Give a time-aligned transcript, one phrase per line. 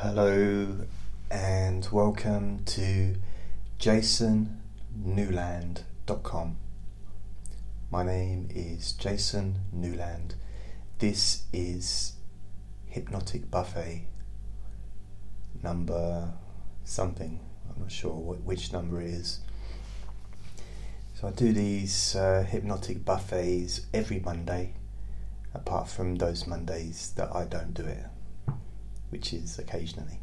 [0.00, 0.86] Hello
[1.28, 3.16] and welcome to
[3.80, 6.56] jasonnewland.com.
[7.90, 10.36] My name is Jason Newland.
[11.00, 12.12] This is
[12.86, 14.04] Hypnotic Buffet
[15.64, 16.32] number
[16.84, 17.40] something.
[17.68, 19.40] I'm not sure what, which number it is.
[21.16, 24.74] So I do these uh, hypnotic buffets every Monday,
[25.52, 28.06] apart from those Mondays that I don't do it
[29.10, 30.20] which is occasionally.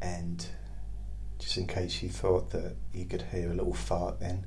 [0.00, 0.46] And
[1.38, 4.46] just in case you thought that you could hear a little fart then,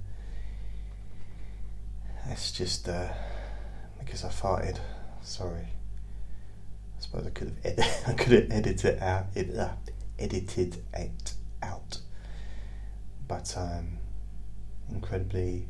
[2.27, 3.09] that's just uh,
[3.99, 4.79] because I farted.
[5.21, 5.67] Sorry.
[6.97, 9.69] I suppose I could have ed- I could have edited it out, ed- uh,
[10.19, 11.33] edited it
[11.63, 11.99] out,
[13.27, 13.97] but I'm
[14.89, 15.67] incredibly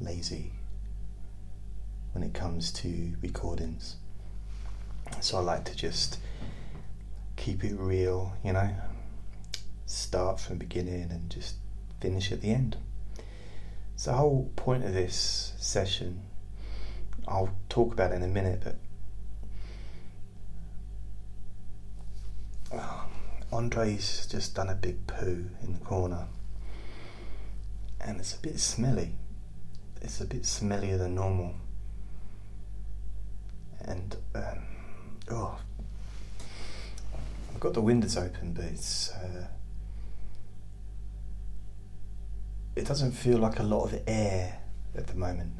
[0.00, 0.52] lazy
[2.12, 3.96] when it comes to recordings.
[5.20, 6.18] So I like to just
[7.36, 8.70] keep it real, you know,
[9.86, 11.56] start from the beginning and just
[12.00, 12.76] finish at the end.
[13.96, 16.20] So the whole point of this session,
[17.26, 18.76] I'll talk about in a minute, but
[22.72, 23.06] oh,
[23.52, 26.26] Andre's just done a big poo in the corner,
[28.00, 29.12] and it's a bit smelly.
[30.02, 31.54] It's a bit smellier than normal,
[33.80, 34.16] and.
[34.34, 34.73] Um,
[35.30, 35.58] oh,
[37.52, 39.46] I've got the windows open, but it's uh,
[42.76, 44.60] it doesn't feel like a lot of air
[44.96, 45.52] at the moment.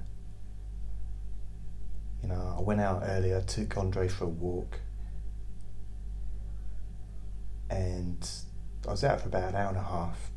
[2.22, 4.80] You know, I went out earlier, took Andre for a walk,
[7.70, 8.28] and
[8.86, 10.30] I was out for about an hour and a half.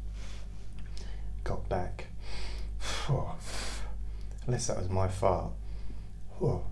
[1.43, 2.07] Got back.
[4.45, 5.51] Unless that was my fart.
[6.41, 6.63] Oh,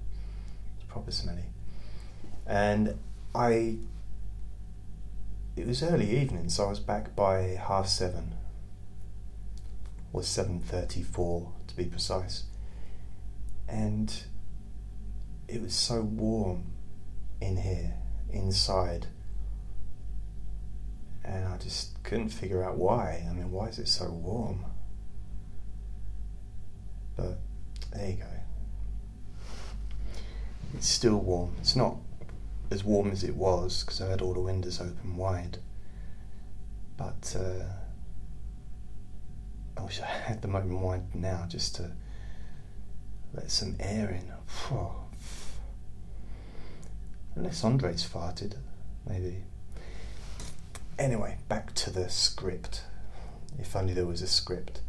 [0.78, 1.46] it's proper smelly
[2.46, 2.98] and
[3.34, 3.78] I
[5.56, 8.34] it was early evening, so I was back by half seven,
[10.12, 12.44] or seven thirty-four to be precise,
[13.68, 14.14] and
[15.48, 16.66] it was so warm
[17.40, 17.94] in here,
[18.32, 19.08] inside,
[21.24, 23.26] and I just couldn't figure out why.
[23.30, 24.66] I mean, why is it so warm?
[27.16, 27.38] But
[27.94, 28.26] there you go.
[30.74, 31.56] It's still warm.
[31.60, 31.96] It's not
[32.72, 35.60] as warm as it was because I had all the windows open wide.
[36.98, 37.66] But uh,
[39.78, 41.92] I wish I had them open wide now just to
[43.34, 44.32] let some air in.
[47.36, 48.56] Unless Andre's farted,
[49.08, 49.44] maybe.
[50.98, 52.84] Anyway, back to the script.
[53.60, 54.80] If only there was a script.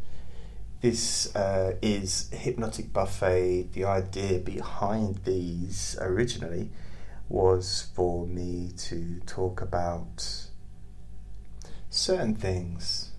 [0.79, 3.73] This uh, is Hypnotic Buffet.
[3.73, 6.69] The idea behind these originally
[7.29, 10.47] was for me to talk about
[11.89, 13.11] certain things,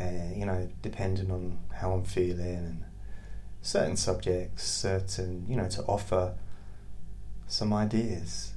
[0.00, 2.84] uh, you know, depending on how I'm feeling and
[3.62, 6.34] certain subjects, certain, you know, to offer
[7.46, 8.52] some ideas.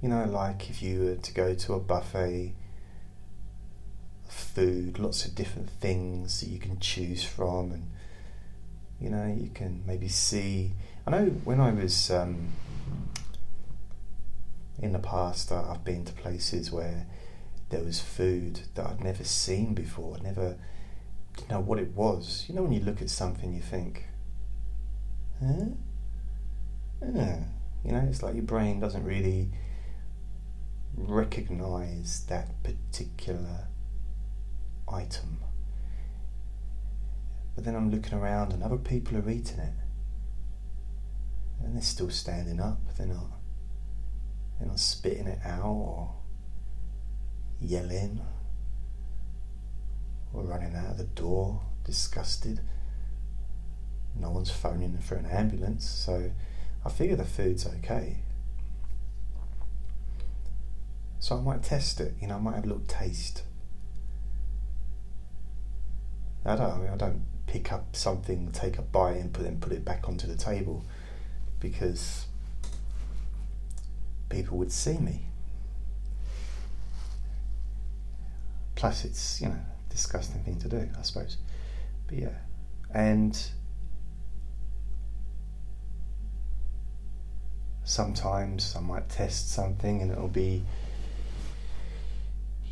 [0.00, 2.54] You know, like if you were to go to a buffet
[4.28, 7.90] food, lots of different things that you can choose from, and
[9.00, 10.72] you know, you can maybe see
[11.04, 12.52] I know when I was um,
[14.78, 17.06] in the past, I've been to places where
[17.70, 20.16] there was food that I'd never seen before.
[20.16, 20.56] I never
[21.36, 22.44] didn't know what it was.
[22.48, 24.06] You know, when you look at something, you think,
[25.40, 25.66] huh?
[27.12, 27.44] Yeah.
[27.84, 29.50] You know, it's like your brain doesn't really
[30.94, 33.66] recognize that particular
[34.88, 35.38] item.
[37.56, 39.72] But then I'm looking around and other people are eating it
[41.64, 42.78] and they're still standing up.
[42.96, 43.26] They're not.
[44.58, 46.14] They're not spitting it out or
[47.60, 48.20] yelling
[50.32, 52.60] or running out of the door disgusted.
[54.16, 56.30] No one's phoning for an ambulance, so
[56.84, 58.18] I figure the food's okay.
[61.18, 62.14] So I might test it.
[62.20, 63.44] You know, I might have a little taste.
[66.44, 66.70] I don't.
[66.70, 70.08] I, mean, I don't pick up something, take a bite, and put put it back
[70.08, 70.84] onto the table
[71.62, 72.26] because
[74.28, 75.26] people would see me.
[78.74, 81.36] Plus, it's, you know, disgusting thing to do, I suppose.
[82.08, 82.34] But yeah.
[82.92, 83.40] And
[87.84, 90.64] sometimes I might test something and it'll be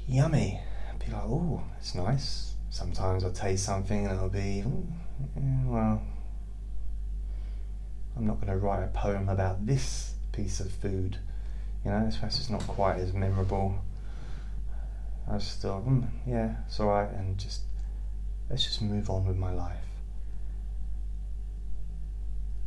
[0.09, 0.61] yummy.
[0.91, 2.55] I'll be like, oh, it's nice.
[2.71, 4.65] Sometimes I'll taste something and it'll be,
[5.39, 6.03] mm, well,
[8.17, 11.19] I'm not going to write a poem about this piece of food.
[11.85, 13.83] You know, perhaps it's not quite as memorable.
[15.31, 17.63] I just thought, mm, yeah, it's alright, and just
[18.49, 19.77] let's just move on with my life.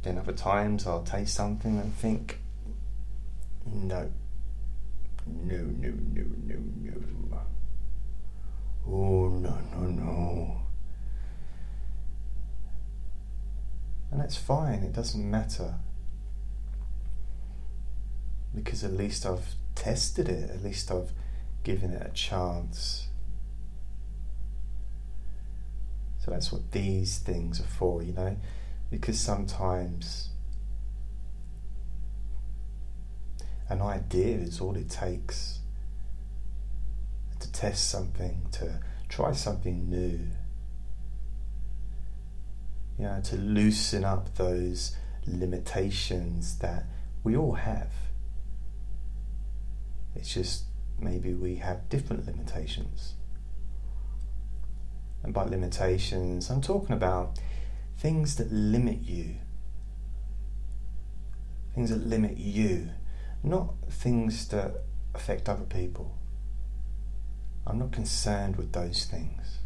[0.04, 2.39] Then other times I'll taste something and think,
[3.66, 4.12] no,
[5.25, 7.39] no, no, no, no, no.
[8.86, 10.62] Oh, no, no, no.
[14.13, 15.74] And that's fine, it doesn't matter.
[18.54, 21.12] Because at least I've tested it, at least I've
[21.63, 23.07] given it a chance.
[26.19, 28.38] So that's what these things are for, you know?
[28.92, 30.30] Because sometimes
[33.68, 35.57] an idea is all it takes
[37.39, 38.80] to test something, to
[39.10, 40.19] try something new
[42.98, 44.95] you know, to loosen up those
[45.25, 46.86] limitations that
[47.24, 47.92] we all have.
[50.16, 50.66] It's just
[51.00, 53.13] maybe we have different limitations.
[55.24, 57.40] And by limitations, I'm talking about
[57.98, 59.36] things that limit you.
[61.74, 62.89] Things that limit you,
[63.42, 64.84] not things that
[65.16, 66.18] affect other people.
[67.66, 69.60] I'm not concerned with those things.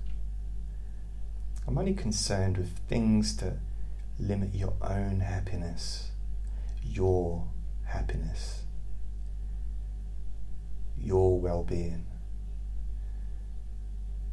[1.67, 3.57] I'm only concerned with things that
[4.17, 6.11] limit your own happiness,
[6.81, 7.45] your
[7.83, 8.63] happiness,
[10.97, 12.05] your well being,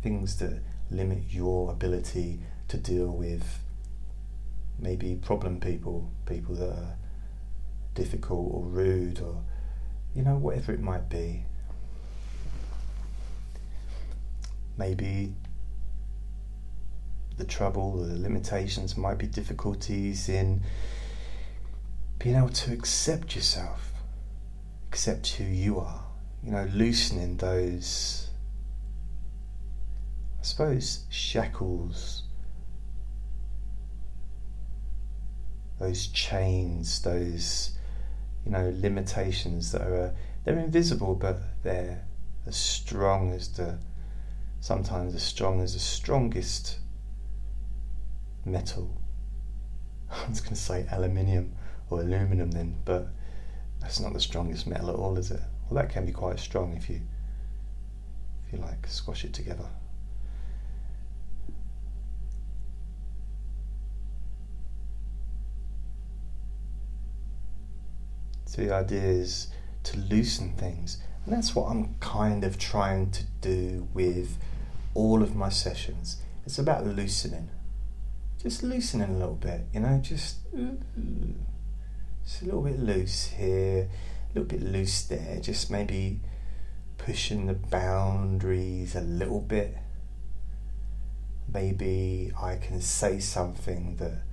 [0.00, 2.38] things that limit your ability
[2.68, 3.58] to deal with
[4.78, 6.96] maybe problem people, people that are
[7.94, 9.42] difficult or rude or,
[10.14, 11.44] you know, whatever it might be.
[14.76, 15.34] Maybe
[17.36, 20.62] the trouble, the limitations might be difficulties in
[22.18, 23.92] being able to accept yourself,
[24.88, 26.04] accept who you are,
[26.42, 28.30] you know, loosening those,
[30.40, 32.22] I suppose, shackles,
[35.80, 37.76] those chains, those,
[38.44, 40.14] you know, limitations that are,
[40.44, 42.04] they're invisible, but they're
[42.46, 43.78] as strong as the,
[44.60, 46.78] sometimes as strong as the strongest
[48.44, 48.90] metal.
[50.10, 51.54] I was going to say aluminium
[51.90, 53.08] or aluminum then, but
[53.80, 55.40] that's not the strongest metal at all, is it?
[55.68, 57.00] Well, that can be quite strong if you,
[58.46, 59.68] if you like, squash it together.
[68.46, 69.48] So the idea is
[69.82, 74.38] to loosen things, and that's what I'm kind of trying to do with
[74.94, 76.18] all of my sessions.
[76.46, 77.50] It's about loosening
[78.44, 80.36] just loosening a little bit, you know, just,
[82.22, 86.20] just a little bit loose here, a little bit loose there, just maybe
[86.98, 89.78] pushing the boundaries a little bit.
[91.54, 94.24] Maybe I can say something that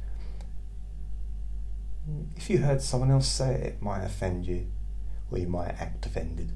[2.35, 4.67] if you heard someone else say it, it might offend you,
[5.31, 6.51] or you might act offended.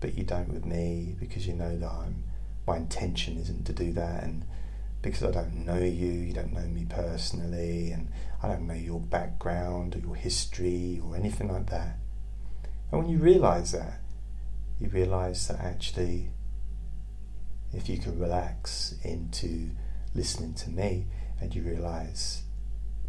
[0.00, 2.24] But you don't with me because you know that I'm,
[2.66, 4.46] my intention isn't to do that, and
[5.02, 8.08] because I don't know you, you don't know me personally, and
[8.42, 11.98] I don't know your background or your history or anything like that.
[12.90, 14.00] And when you realize that,
[14.80, 16.30] you realize that actually,
[17.72, 19.70] if you can relax into
[20.14, 21.06] listening to me,
[21.40, 22.42] and you realize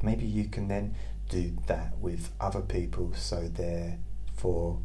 [0.03, 0.95] maybe you can then
[1.29, 4.79] do that with other people, so therefore,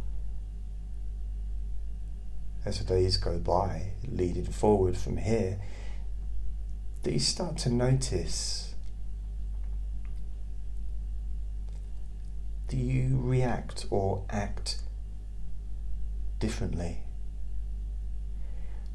[2.64, 5.61] as the days go by, leading forward from here,
[7.05, 8.75] that you start to notice
[12.69, 14.79] do you react or act
[16.39, 16.99] differently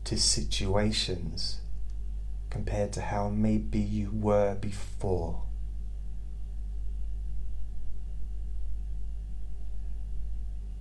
[0.04, 1.62] to situations
[2.50, 5.44] compared to how maybe you were before?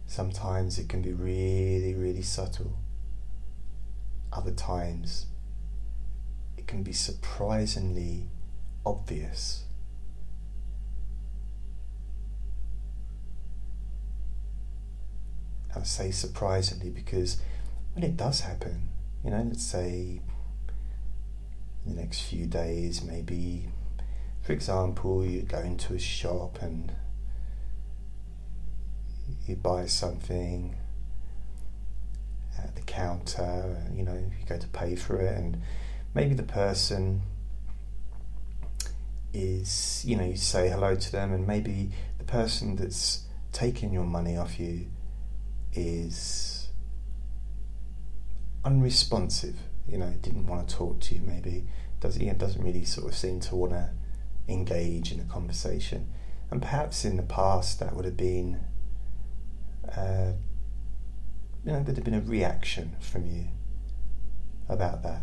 [0.07, 2.79] Sometimes it can be really, really subtle.
[4.33, 5.27] Other times
[6.69, 8.29] can be surprisingly
[8.87, 9.65] obvious.
[15.75, 17.41] I say surprisingly because
[17.95, 18.91] when it does happen,
[19.25, 20.21] you know, let's say
[21.87, 23.69] in the next few days, maybe,
[24.43, 26.93] for example, you go into a shop and
[29.47, 30.77] you buy something
[32.59, 35.63] at the counter, you know, you go to pay for it and
[36.15, 37.23] maybe the person
[39.33, 44.05] is, you know, you say hello to them, and maybe the person that's taking your
[44.05, 44.87] money off you
[45.73, 46.69] is
[48.65, 49.57] unresponsive.
[49.87, 51.21] You know, didn't want to talk to you.
[51.23, 51.67] Maybe
[52.01, 53.91] does you know, doesn't really sort of seem to want to
[54.49, 56.11] engage in a conversation.
[56.51, 58.61] And perhaps in the past that would have been,
[59.97, 60.33] uh,
[61.65, 63.49] you know, there'd have been a reaction from you
[64.69, 65.23] about that.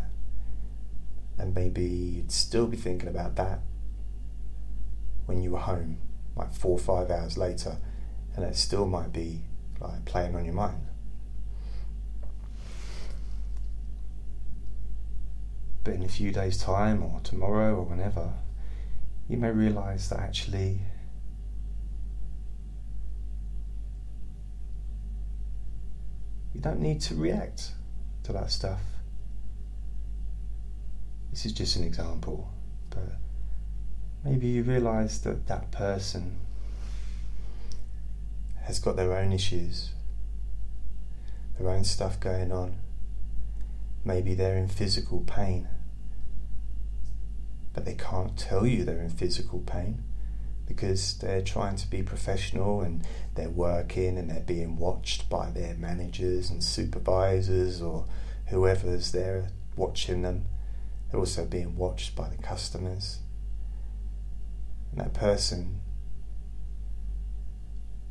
[1.38, 3.60] And maybe you'd still be thinking about that
[5.26, 5.98] when you were home,
[6.34, 7.76] like four or five hours later,
[8.34, 9.42] and it still might be
[9.80, 10.86] like playing on your mind.
[15.84, 18.32] But in a few days' time, or tomorrow, or whenever,
[19.28, 20.80] you may realize that actually
[26.54, 27.72] you don't need to react
[28.24, 28.80] to that stuff.
[31.36, 32.48] This is just an example,
[32.88, 33.12] but
[34.24, 36.38] maybe you realize that that person
[38.62, 39.90] has got their own issues,
[41.58, 42.76] their own stuff going on.
[44.02, 45.68] Maybe they're in physical pain,
[47.74, 50.04] but they can't tell you they're in physical pain
[50.66, 55.74] because they're trying to be professional and they're working and they're being watched by their
[55.74, 58.06] managers and supervisors or
[58.46, 60.46] whoever's there watching them.
[61.10, 63.20] They're also being watched by the customers.
[64.90, 65.80] And that person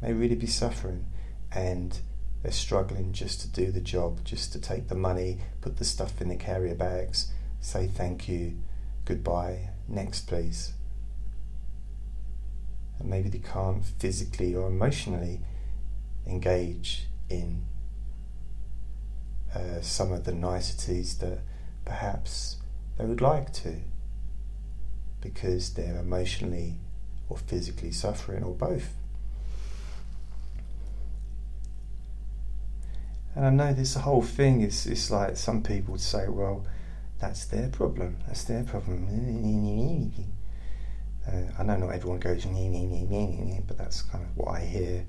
[0.02, 1.06] may really be suffering
[1.52, 2.00] and
[2.44, 6.22] they're struggling just to do the job, just to take the money, put the stuff
[6.22, 8.60] in the carrier bags, say thank you,
[9.06, 10.74] goodbye, next please.
[13.00, 15.42] And maybe they can't physically or emotionally
[16.28, 17.66] engage in
[19.54, 21.40] uh, some of the niceties that
[21.84, 22.58] perhaps
[22.98, 23.78] they would like to
[25.22, 26.76] because they're emotionally
[27.30, 28.94] or physically suffering or both.
[33.36, 36.66] And I know this whole thing is it's like some people would say, well,
[37.20, 38.18] that's their problem.
[38.28, 39.08] That's their problem.
[41.28, 45.06] Uh, I know not everyone goes, but that's kind of what I hear.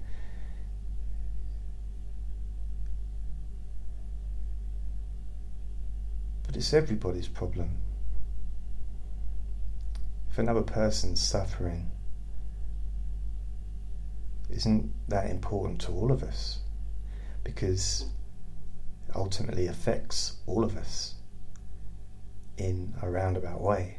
[6.46, 7.78] But it's everybody's problem.
[10.30, 11.90] If another person's suffering,
[14.50, 16.60] isn't that important to all of us?
[17.42, 18.06] Because
[19.14, 21.14] ultimately affects all of us
[22.56, 23.98] in a roundabout way.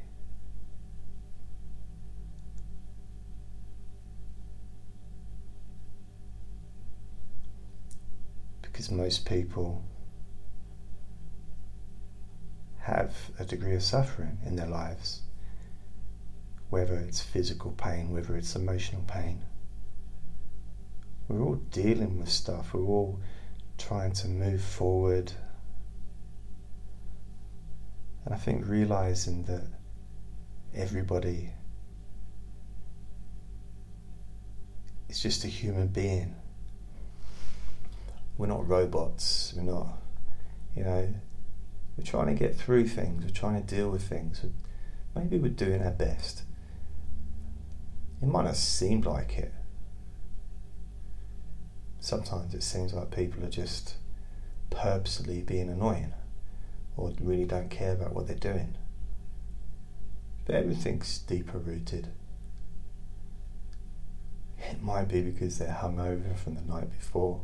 [8.61, 9.83] Because most people
[12.87, 15.19] have a degree of suffering in their lives,
[16.69, 19.43] whether it's physical pain, whether it's emotional pain.
[21.27, 23.19] We're all dealing with stuff, we're all
[23.77, 25.33] trying to move forward.
[28.23, 29.65] And I think realizing that
[30.73, 31.51] everybody
[35.09, 36.35] is just a human being.
[38.37, 39.89] We're not robots, we're not,
[40.73, 41.13] you know,
[41.97, 44.45] we're trying to get through things, we're trying to deal with things.
[45.15, 46.43] Maybe we're doing our best.
[48.21, 49.53] It might not seem like it.
[51.99, 53.95] Sometimes it seems like people are just
[54.69, 56.13] purposely being annoying
[56.95, 58.75] or really don't care about what they're doing.
[60.45, 62.09] But everything's deeper rooted.
[64.57, 67.41] It might be because they're hungover from the night before.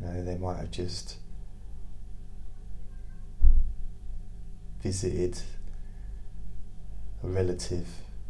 [0.00, 1.16] You know, they might have just
[4.82, 5.40] visited
[7.22, 7.86] a relative,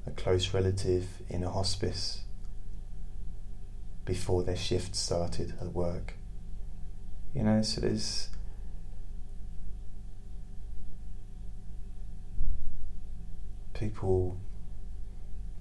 [0.06, 2.22] a close relative in a hospice
[4.04, 6.14] before their shift started at work.
[7.34, 8.30] You know, so there's
[13.74, 14.40] people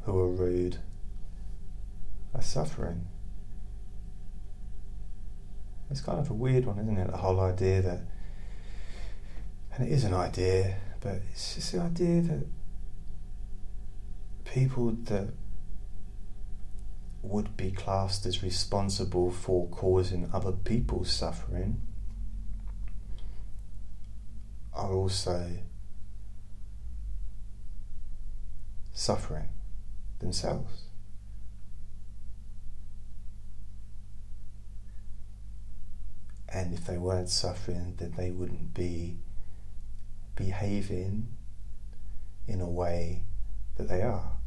[0.03, 0.77] who are rude
[2.33, 3.05] are suffering.
[5.89, 7.11] It's kind of a weird one, isn't it?
[7.11, 7.99] The whole idea that
[9.77, 12.47] and it is an idea, but it's just the idea that
[14.43, 15.29] people that
[17.21, 21.79] would be classed as responsible for causing other people's suffering
[24.73, 25.59] are also
[28.93, 29.49] suffering
[30.19, 30.85] themselves.
[36.49, 39.17] And if they weren't suffering, then they wouldn't be
[40.37, 41.27] behaving
[42.47, 43.23] in a way
[43.75, 44.37] that they are,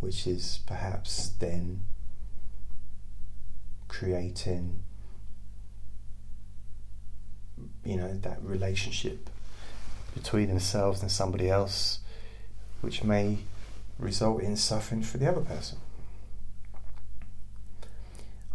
[0.00, 1.82] which is perhaps then
[3.88, 4.82] creating
[7.84, 9.28] you know that relationship
[10.14, 11.98] between themselves and somebody else
[12.80, 13.38] which may
[13.98, 15.78] result in suffering for the other person.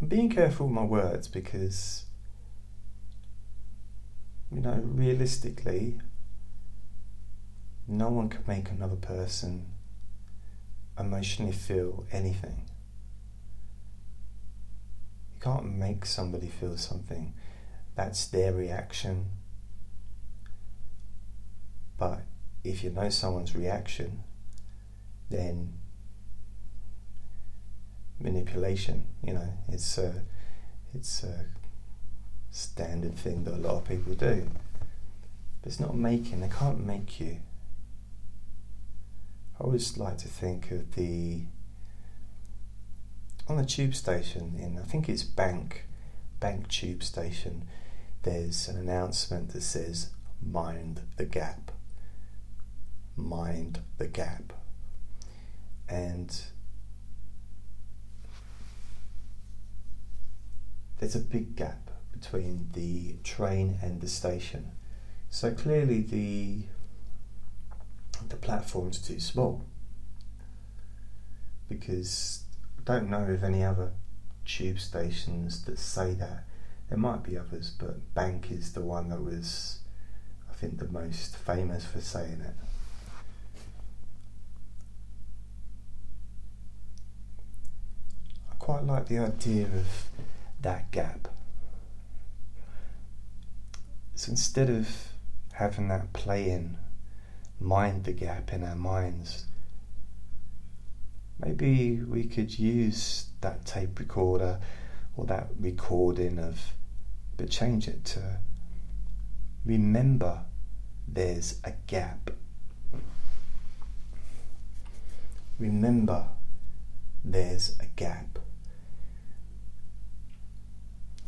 [0.01, 2.05] I'm being careful with my words because
[4.51, 5.99] you know realistically
[7.87, 9.65] no one can make another person
[10.97, 12.63] emotionally feel anything
[15.35, 17.33] You can't make somebody feel something.
[17.95, 19.27] That's their reaction.
[21.97, 22.21] But
[22.63, 24.23] if you know someone's reaction,
[25.29, 25.73] then
[28.19, 30.23] manipulation, you know, it's a,
[30.93, 31.45] it's a
[32.51, 34.47] standard thing that a lot of people do.
[35.61, 37.37] But it's not making, they can't make you.
[39.59, 41.43] I always like to think of the
[43.47, 45.85] on the tube station in I think it's Bank
[46.39, 47.65] Bank Tube Station.
[48.23, 50.09] There's an announcement that says
[50.41, 51.71] "Mind the gap."
[53.15, 54.51] Mind the gap,
[55.87, 56.41] and
[60.99, 64.71] there's a big gap between the train and the station.
[65.29, 66.65] So clearly the
[68.29, 69.65] the platform's too small
[71.69, 72.43] because
[72.79, 73.91] I don't know of any other
[74.45, 76.45] tube stations that say that.
[76.89, 79.79] There might be others, but Bank is the one that was,
[80.49, 82.53] I think, the most famous for saying it.
[88.51, 90.09] I quite like the idea of
[90.61, 91.27] that gap.
[94.13, 94.87] So instead of
[95.53, 96.77] having that play in,
[97.59, 99.45] mind the gap in our minds,
[101.39, 104.59] maybe we could use that tape recorder
[105.17, 106.73] or that recording of,
[107.37, 108.39] but change it to
[109.65, 110.41] remember
[111.07, 112.31] there's a gap.
[115.59, 116.27] Remember
[117.23, 118.39] there's a gap.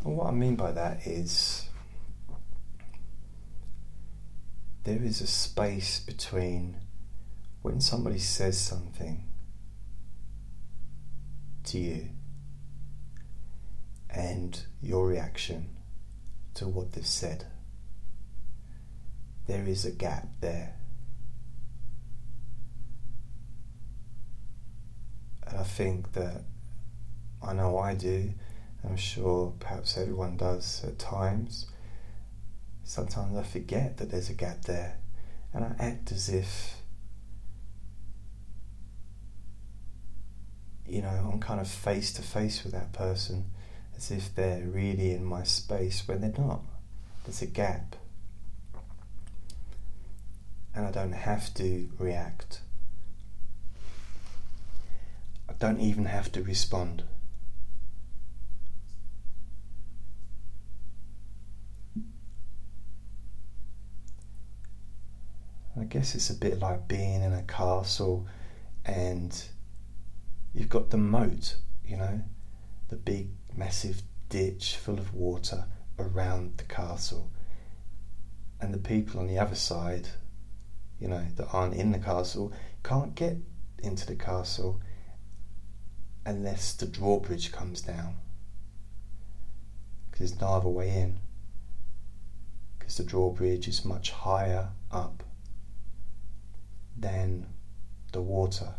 [0.03, 1.69] And what I mean by that is
[4.87, 6.77] there is a space between
[7.61, 9.21] when somebody says something
[11.65, 12.07] to you
[14.09, 15.67] and your reaction
[16.53, 17.43] to what they've said.
[19.45, 20.75] There is a gap there.
[25.47, 26.43] And I think that
[27.43, 28.31] I know I do,
[28.85, 31.65] I'm sure perhaps everyone does at times.
[32.87, 34.97] Sometimes I forget that there's a gap there
[35.53, 36.77] and I act as if
[40.87, 43.51] you know, I'm kind of face to face with that person
[43.97, 46.61] as if they're really in my space when they're not.
[47.25, 47.97] There's a gap.
[50.73, 52.61] And I don't have to react.
[55.49, 57.03] I don't even have to respond.
[65.79, 68.27] I guess it's a bit like being in a castle
[68.85, 69.33] and
[70.57, 72.21] You've got the moat, you know,
[72.89, 75.65] the big, massive ditch full of water
[75.99, 77.31] around the castle.
[78.59, 80.09] And the people on the other side,
[80.99, 82.51] you know, that aren't in the castle,
[82.83, 83.37] can't get
[83.83, 84.81] into the castle
[86.25, 88.15] unless the drawbridge comes down.
[90.09, 91.19] Because there's no other way in.
[92.79, 95.21] Because the drawbridge is much higher up
[96.97, 97.45] than
[98.11, 98.73] the water.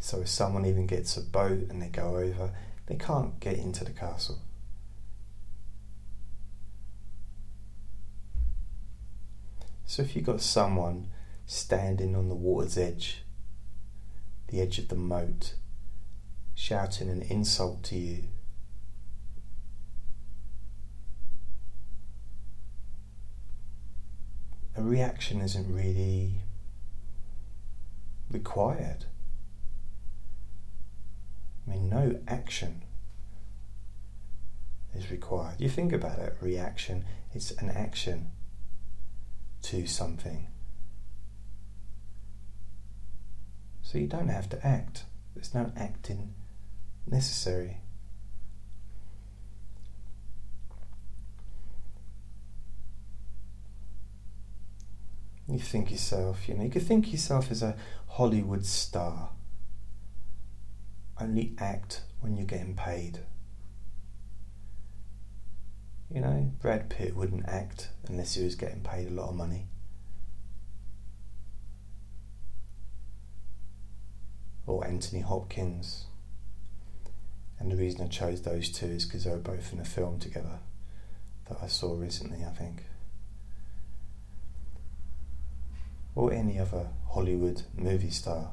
[0.00, 2.52] So if someone even gets a boat and they go over,
[2.86, 4.40] they can't get into the castle.
[9.84, 11.08] So if you've got someone
[11.46, 13.22] standing on the water's edge,
[14.48, 15.54] the edge of the moat,
[16.54, 18.24] shouting an insult to you,
[24.86, 26.42] reaction isn't really
[28.30, 29.06] required.
[31.66, 32.82] I mean, no action
[34.94, 35.60] is required.
[35.60, 38.28] You think about it, reaction, it's an action
[39.62, 40.46] to something.
[43.82, 46.34] So you don't have to act, there's no acting
[47.06, 47.78] necessary.
[55.48, 57.76] You think yourself, you know, you could think yourself as a
[58.08, 59.30] Hollywood star.
[61.20, 63.20] Only act when you're getting paid.
[66.12, 69.66] You know, Brad Pitt wouldn't act unless he was getting paid a lot of money.
[74.66, 76.06] Or Anthony Hopkins.
[77.58, 80.18] And the reason I chose those two is because they were both in a film
[80.18, 80.58] together
[81.48, 82.82] that I saw recently, I think.
[86.16, 88.50] Or any other Hollywood movie star.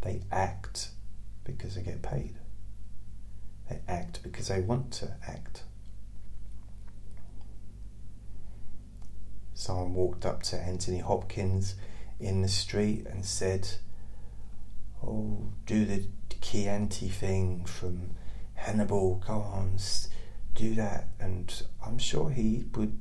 [0.00, 0.88] They act
[1.44, 2.36] because they get paid.
[3.68, 5.64] They act because they want to act.
[9.54, 11.74] Someone walked up to Anthony Hopkins
[12.18, 13.68] in the street and said,
[15.04, 16.06] Oh, do the
[16.40, 18.10] Chianti thing from
[18.54, 19.78] Hannibal, go on,
[20.54, 21.08] do that.
[21.20, 22.98] And I'm sure he would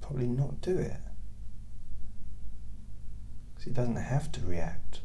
[0.00, 0.96] probably not do it.
[3.64, 5.00] He doesn't have to react.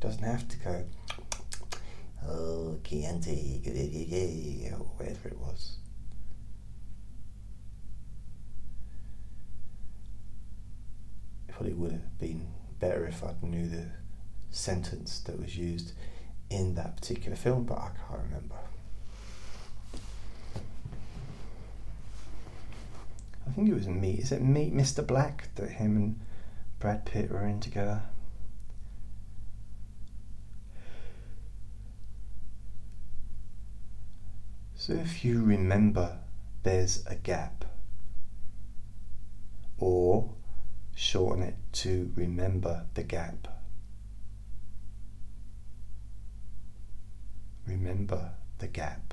[0.00, 0.84] Doesn't have to go,
[2.26, 3.62] oh, Chianti,
[4.72, 5.76] or whatever it was.
[11.48, 12.48] It probably would have been
[12.80, 13.86] better if I'd knew the
[14.50, 15.92] sentence that was used
[16.48, 18.56] in that particular film, but I can't remember.
[23.46, 24.18] I think it was Meet.
[24.18, 25.06] Is it Meet Mr.
[25.06, 26.20] Black that him and
[26.80, 28.02] Brad Pitt were in together?
[34.74, 36.20] So if you remember
[36.62, 37.66] there's a gap,
[39.76, 40.34] or
[40.94, 43.46] shorten it to remember the gap.
[47.66, 49.09] Remember the gap.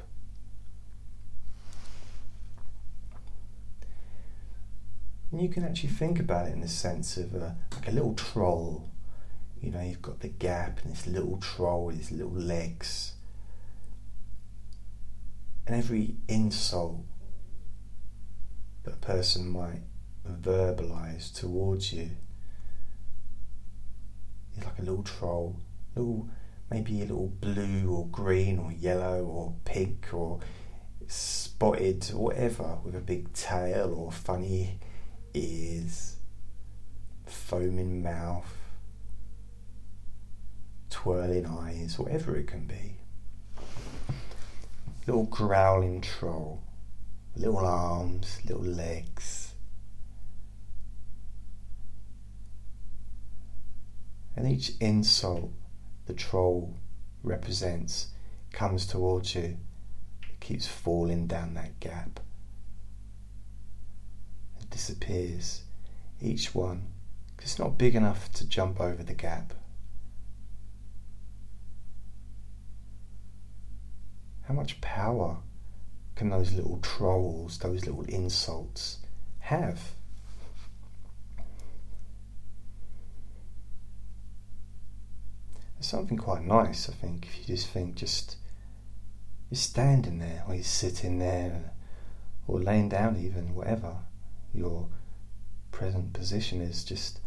[5.32, 8.14] And you can actually think about it in the sense of a, like a little
[8.14, 8.90] troll.
[9.62, 13.14] You know, you've got the gap and this little troll with his little legs
[15.68, 17.04] and every insult
[18.84, 19.82] that a person might
[20.26, 22.12] verbalize towards you
[24.58, 25.60] is like a little troll,
[25.96, 26.30] little
[26.72, 30.40] maybe a little blue or green or yellow or pink or
[31.08, 34.80] spotted or whatever with a big tail or funny
[35.38, 36.18] ears,
[37.26, 38.56] foaming mouth,
[40.90, 42.98] twirling eyes, whatever it can be
[45.08, 46.62] little growling troll,
[47.36, 49.54] little arms, little legs.
[54.36, 55.52] And each insult
[56.06, 56.76] the troll
[57.24, 58.08] represents
[58.52, 59.58] comes towards you,
[60.30, 62.20] it keeps falling down that gap.
[64.78, 65.64] Disappears,
[66.22, 66.90] each one,
[67.36, 69.56] because it's not big enough to jump over the gap.
[74.44, 75.38] How much power
[76.16, 79.00] can those little trolls, those little insults
[79.40, 79.82] have?
[85.74, 88.36] There's something quite nice, I think, if you just think just
[89.50, 91.72] you're standing there, or you're sitting there,
[92.46, 94.02] or laying down, even whatever
[94.58, 94.88] your
[95.72, 97.22] present position is, just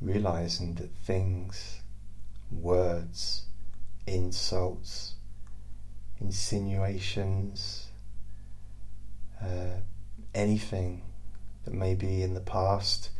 [0.00, 1.82] realizing that things,
[2.50, 3.44] words,
[4.06, 5.14] insults,
[6.20, 7.88] insinuations,
[9.40, 9.80] uh,
[10.34, 11.02] anything
[11.64, 13.10] that may be in the past.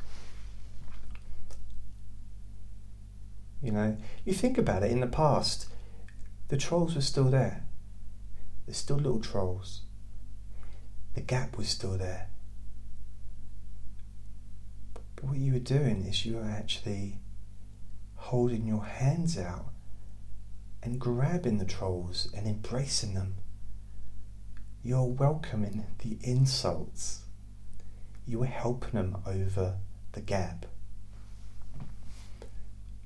[3.63, 5.67] You know, you think about it, in the past,
[6.49, 7.65] the trolls were still there.
[8.67, 9.83] There's still little trolls.
[11.15, 12.29] The gap was still there.
[15.17, 17.21] But what you were doing is you were actually
[18.17, 19.67] holding your hands out
[20.83, 23.35] and grabbing the trolls and embracing them.
[24.83, 27.23] You're welcoming the insults.
[28.27, 29.77] You were helping them over
[30.13, 30.67] the gap.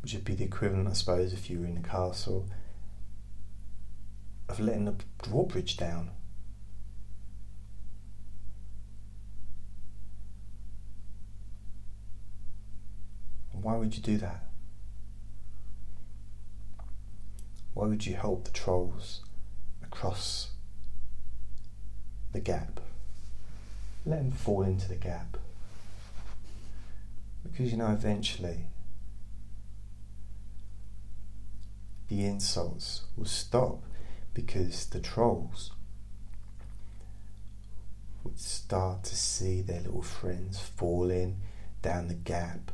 [0.01, 2.49] Which would be the equivalent, I suppose, if you were in a castle,
[4.49, 6.13] of letting the drawbridge down.
[13.63, 14.45] Why would you do that?
[17.75, 19.21] Why would you help the trolls
[19.83, 20.51] across
[22.33, 22.81] the gap?
[24.05, 25.37] Let them fall into the gap.
[27.43, 28.67] Because you know, eventually,
[32.09, 33.83] the insults will stop
[34.33, 35.73] because the trolls
[38.23, 41.37] would start to see their little friends falling
[41.83, 42.73] down the gap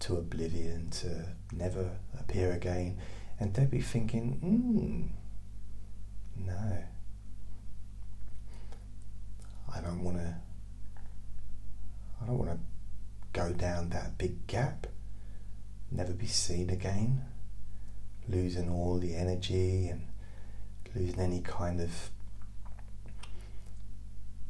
[0.00, 2.98] to oblivion, to never appear again,
[3.40, 6.78] and they'd be thinking, hmm, no,
[9.74, 10.34] I don't want to.
[12.20, 12.58] I don't want to
[13.32, 14.88] go down that big gap,
[15.90, 17.24] never be seen again,
[18.28, 20.06] losing all the energy and
[20.94, 22.10] losing any kind of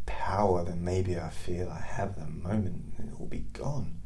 [0.07, 2.95] power that maybe I feel I have at the moment.
[2.99, 4.01] It will be gone.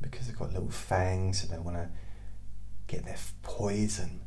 [0.00, 1.88] Because they've got little fangs and they want to
[2.88, 4.20] get their poison,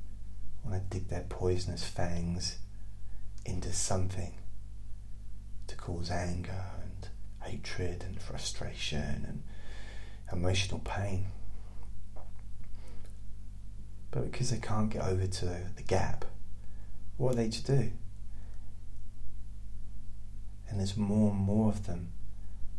[0.63, 2.59] want to dig their poisonous fangs
[3.45, 4.35] into something
[5.67, 7.09] to cause anger and
[7.43, 9.43] hatred and frustration and
[10.31, 11.25] emotional pain.
[14.11, 16.23] But because they can't get over to the gap,
[17.17, 17.91] what are they to do?
[20.69, 22.13] And there's more and more of them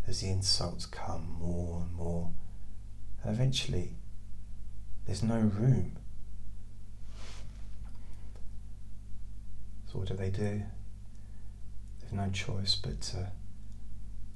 [0.06, 2.30] as the insults come, more and more.
[3.28, 3.94] Eventually,
[5.06, 5.96] there's no room.
[9.86, 10.62] So, what do they do?
[12.00, 13.32] They've no choice but to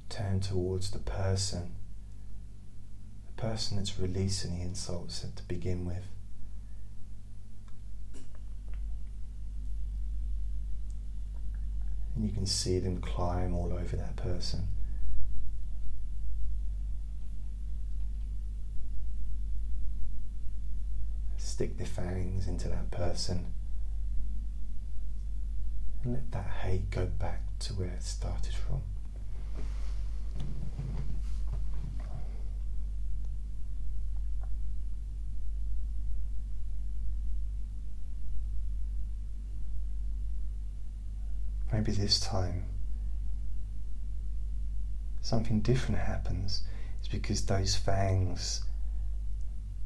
[0.08, 1.74] turn towards the person,
[3.26, 6.04] the person that's releasing the insults to begin with.
[12.14, 14.68] and you can see them climb all over that person.
[21.62, 23.46] Stick their fangs into that person
[26.02, 28.82] and let that hate go back to where it started from.
[41.72, 42.64] maybe this time
[45.20, 46.64] something different happens.
[46.98, 48.62] It's because those fangs,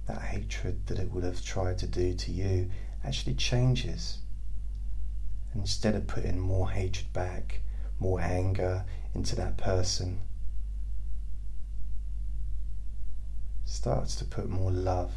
[0.07, 2.71] that hatred that it would have tried to do to you,
[3.05, 4.19] actually changes.
[5.55, 7.61] Instead of putting more hatred back,
[7.99, 10.21] more anger into that person,
[13.64, 15.12] starts to put more love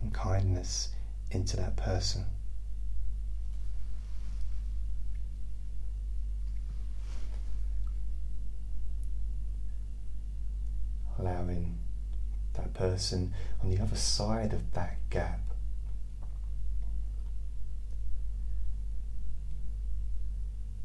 [0.00, 0.90] and kindness
[1.30, 2.24] into that person.
[12.76, 15.40] Person on the other side of that gap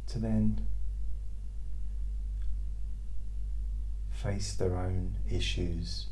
[0.07, 0.65] to then
[4.11, 6.07] face their own issues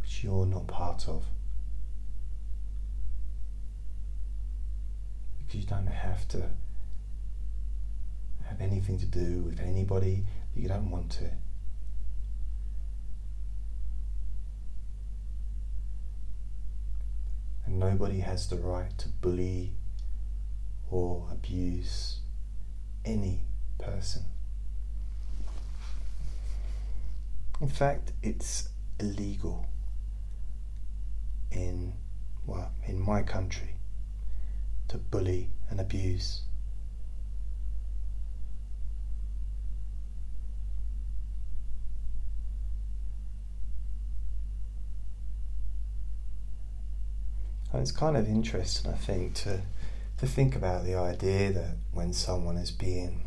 [0.00, 1.24] which you're not part of.
[5.38, 6.50] Because you don't have to
[8.48, 11.30] have anything to do with anybody that you don't want to.
[17.80, 19.72] Nobody has the right to bully
[20.90, 22.18] or abuse
[23.06, 23.40] any
[23.78, 24.22] person.
[27.58, 29.66] In fact, it's illegal
[31.50, 31.94] in
[32.46, 33.76] well, in my country
[34.88, 36.42] to bully and abuse
[47.72, 49.62] And it's kind of interesting, I think, to
[50.18, 53.24] to think about the idea that when someone is being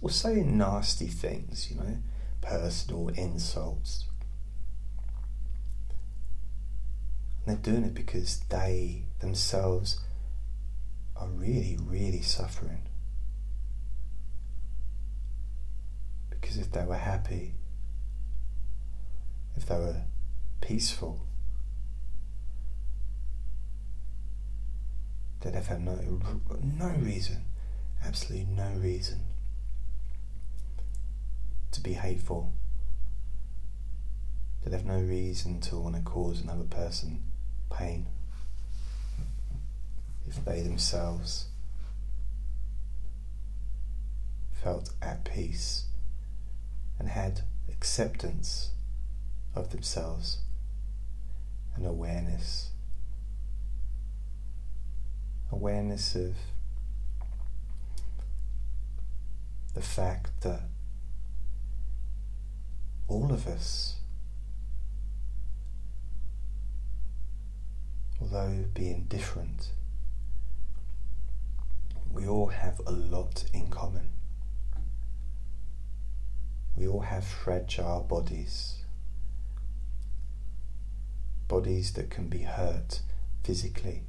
[0.00, 1.98] or saying nasty things, you know,
[2.40, 4.04] personal insults.
[7.44, 10.00] And they're doing it because they themselves
[11.16, 12.82] are really, really suffering.
[16.30, 17.54] Because if they were happy,
[19.56, 20.02] if they were
[20.60, 21.26] peaceful,
[25.44, 26.20] Have had no,
[26.62, 27.44] no reason,
[28.04, 29.20] absolutely no reason
[31.72, 32.52] to be hateful.
[34.62, 37.22] They'd have no reason to want to cause another person
[37.70, 38.06] pain
[40.26, 41.46] if they themselves
[44.52, 45.84] felt at peace
[46.98, 48.72] and had acceptance
[49.54, 50.38] of themselves
[51.74, 52.70] and awareness
[55.50, 56.34] awareness of
[59.74, 60.62] the fact that
[63.06, 63.96] all of us,
[68.20, 69.72] although being different,
[72.12, 74.10] we all have a lot in common.
[76.76, 78.84] We all have fragile bodies,
[81.48, 83.00] bodies that can be hurt
[83.42, 84.02] physically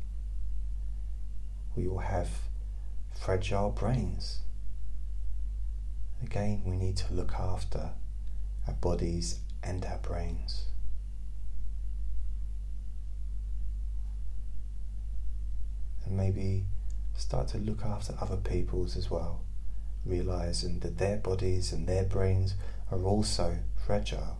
[1.75, 2.29] we all have
[3.13, 4.39] fragile brains.
[6.21, 7.91] Again, we need to look after
[8.67, 10.65] our bodies and our brains.
[16.05, 16.65] And maybe
[17.15, 19.41] start to look after other people's as well,
[20.05, 22.55] realizing that their bodies and their brains
[22.91, 24.37] are also fragile.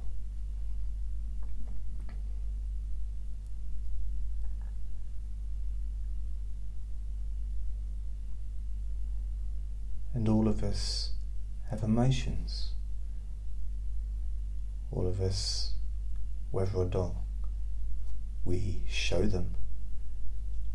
[10.14, 11.12] And all of us
[11.70, 12.72] have emotions.
[14.92, 15.74] All of us,
[16.52, 17.16] whether or not
[18.44, 19.56] we show them,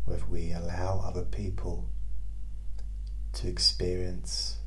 [0.05, 1.89] whether we allow other people
[3.33, 4.57] to experience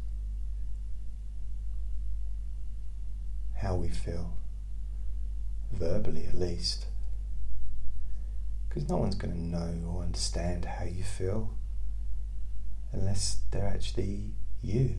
[3.57, 4.37] how we feel,
[5.72, 6.87] verbally at least.
[8.68, 11.54] Because no one's going to know or understand how you feel
[12.92, 14.96] unless they're actually you.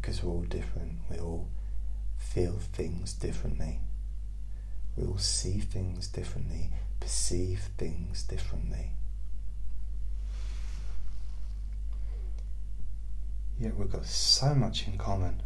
[0.00, 1.48] Because we're all different, we all
[2.16, 3.80] feel things differently,
[4.96, 8.92] we all see things differently, perceive things differently.
[13.58, 15.42] Yet we've got so much in common.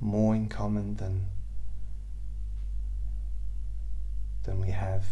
[0.00, 1.26] More in common than
[4.44, 5.04] than we have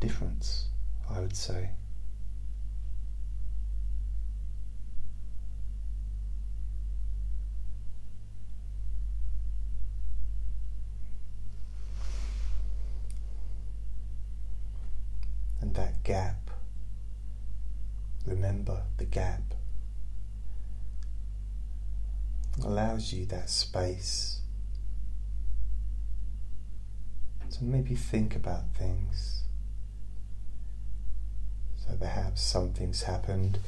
[0.00, 0.66] difference,
[1.08, 1.70] I would say.
[15.60, 16.50] And that gap,
[18.26, 19.42] remember the gap,
[22.64, 24.39] allows you that space
[27.60, 29.42] to maybe think about things.
[31.76, 33.58] So perhaps something's happened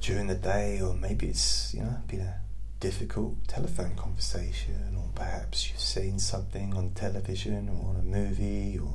[0.00, 2.40] during the day, or maybe it's you know been a
[2.80, 8.94] difficult telephone conversation, or perhaps you've seen something on television or on a movie, or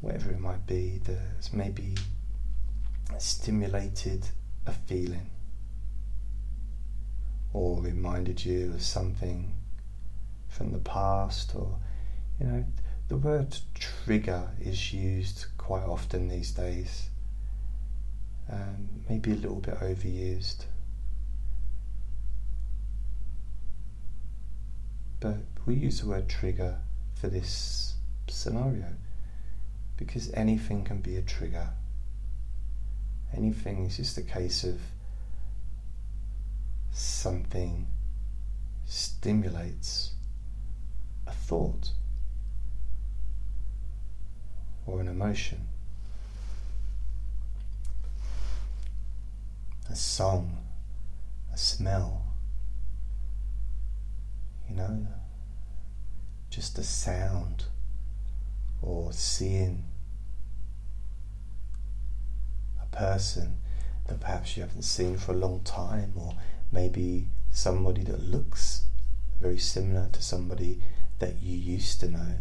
[0.00, 1.94] whatever it might be that's maybe
[3.18, 4.26] stimulated
[4.66, 5.28] a feeling
[7.52, 9.52] or reminded you of something
[10.48, 11.76] from the past or
[12.42, 12.64] you know,
[13.06, 17.08] the word trigger is used quite often these days,
[18.50, 20.64] um, maybe a little bit overused.
[25.20, 26.80] But we use the word trigger
[27.14, 27.94] for this
[28.28, 28.88] scenario
[29.96, 31.68] because anything can be a trigger.
[33.36, 34.80] Anything is just a case of
[36.90, 37.86] something
[38.84, 40.14] stimulates
[41.28, 41.92] a thought
[44.86, 45.68] or an emotion.
[49.90, 50.58] A song,
[51.52, 52.24] a smell,
[54.68, 55.06] you know,
[56.50, 57.64] just a sound
[58.80, 59.84] or seeing
[62.80, 63.58] a person
[64.06, 66.34] that perhaps you haven't seen for a long time, or
[66.72, 68.84] maybe somebody that looks
[69.40, 70.82] very similar to somebody
[71.18, 72.36] that you used to know.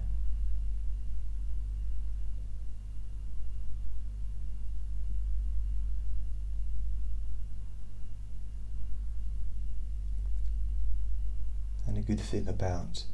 [12.12, 13.06] Good thing about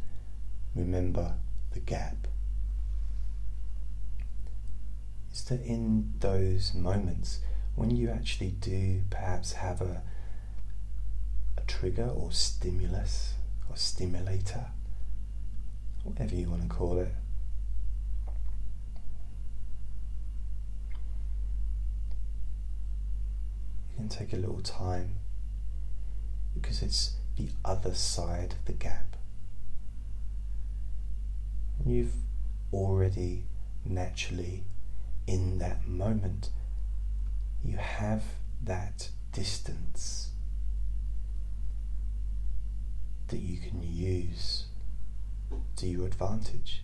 [0.74, 1.36] remember
[1.74, 2.28] the gap.
[5.32, 7.42] Is that in those moments
[7.76, 10.02] when you actually do perhaps have a,
[11.60, 13.36] a trigger or stimulus
[13.70, 14.66] or stimulator,
[16.02, 17.14] whatever you want to call it,
[23.92, 25.18] you can take a little time
[26.56, 29.16] because it's the other side of the gap.
[31.86, 32.16] You've
[32.74, 33.46] already
[33.86, 34.64] naturally,
[35.28, 36.50] in that moment,
[37.64, 38.24] you have
[38.64, 40.32] that distance
[43.28, 44.66] that you can use
[45.76, 46.84] to your advantage.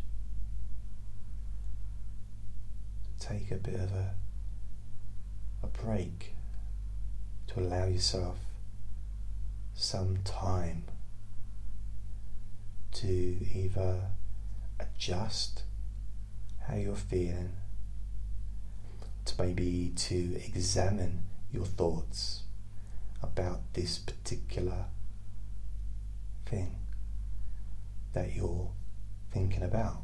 [3.20, 4.16] Take a bit of a,
[5.64, 6.36] a break
[7.47, 8.38] to allow yourself
[9.76, 10.86] some time
[12.93, 14.11] to either
[14.80, 15.63] adjust
[16.67, 17.53] how you're feeling,
[19.26, 22.43] to maybe to examine your thoughts
[23.21, 24.86] about this particular
[26.45, 26.76] thing
[28.13, 28.69] that you're
[29.32, 30.01] thinking about.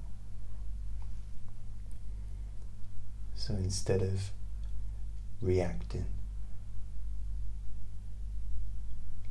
[3.36, 4.32] So instead of
[5.41, 6.05] reacting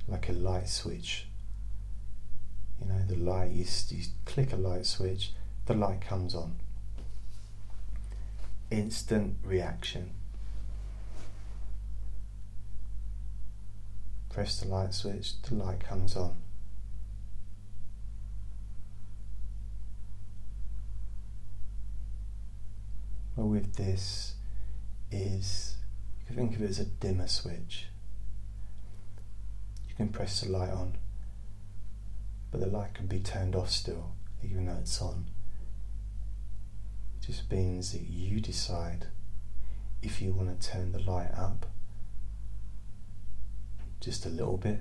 [0.09, 1.27] like a light switch,
[2.81, 5.33] you know, the light, you, you click a light switch,
[5.67, 6.57] the light comes on.
[8.71, 10.11] Instant reaction.
[14.31, 16.37] Press the light switch, the light comes on.
[23.37, 24.35] Well, with this
[25.13, 25.77] is
[26.21, 27.87] you can think of it as a dimmer switch.
[29.99, 30.97] Can press the light on,
[32.51, 35.27] but the light can be turned off still, even though it's on.
[37.21, 39.09] It just means that you decide
[40.01, 41.67] if you want to turn the light up
[44.01, 44.81] just a little bit.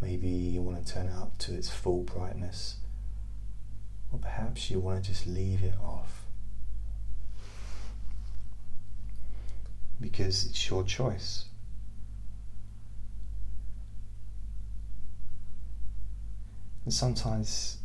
[0.00, 2.76] Maybe you want to turn it up to its full brightness,
[4.12, 6.20] or perhaps you want to just leave it off.
[10.00, 11.44] because it's your choice.
[16.84, 17.78] And sometimes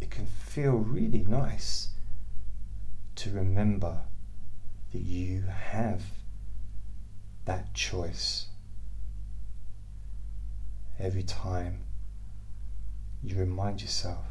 [0.00, 1.88] it can feel really nice
[3.16, 4.00] to remember
[4.92, 6.02] that you have
[7.44, 8.46] that choice
[10.98, 11.84] every time
[13.22, 14.24] you remind yourself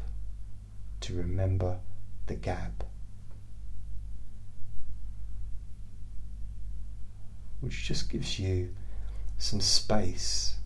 [1.00, 1.78] to remember
[2.26, 2.84] the gap.
[7.60, 8.74] which just gives you
[9.38, 10.56] some space,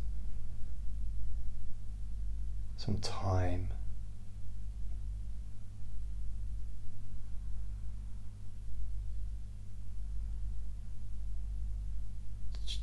[2.81, 3.68] some time.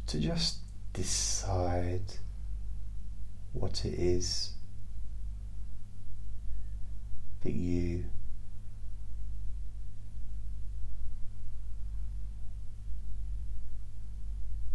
[0.08, 0.60] To just
[0.94, 2.14] decide
[3.52, 4.52] what it is
[7.44, 8.06] that you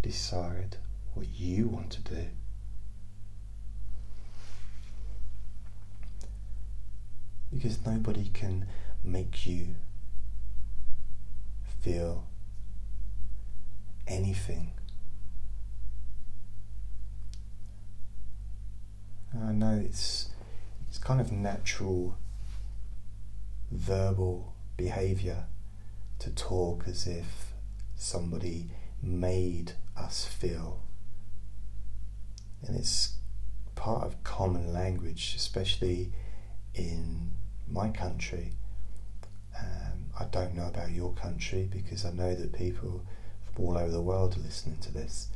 [0.02, 0.76] decide
[1.14, 2.26] what you want to do.
[7.52, 8.66] Because nobody can
[9.04, 9.74] make you
[11.80, 12.26] feel
[14.06, 14.72] anything.
[19.34, 20.30] I know it's
[20.88, 22.16] it's kind of natural
[23.70, 25.46] verbal behavior
[26.18, 27.52] to talk as if
[27.96, 28.70] somebody
[29.02, 30.82] made us feel.
[32.66, 33.14] And it's
[33.74, 36.12] part of common language, especially
[36.74, 37.32] in
[37.72, 38.52] my country.
[39.58, 43.04] Um, I don't know about your country because I know that people
[43.44, 45.28] from all over the world are listening to this.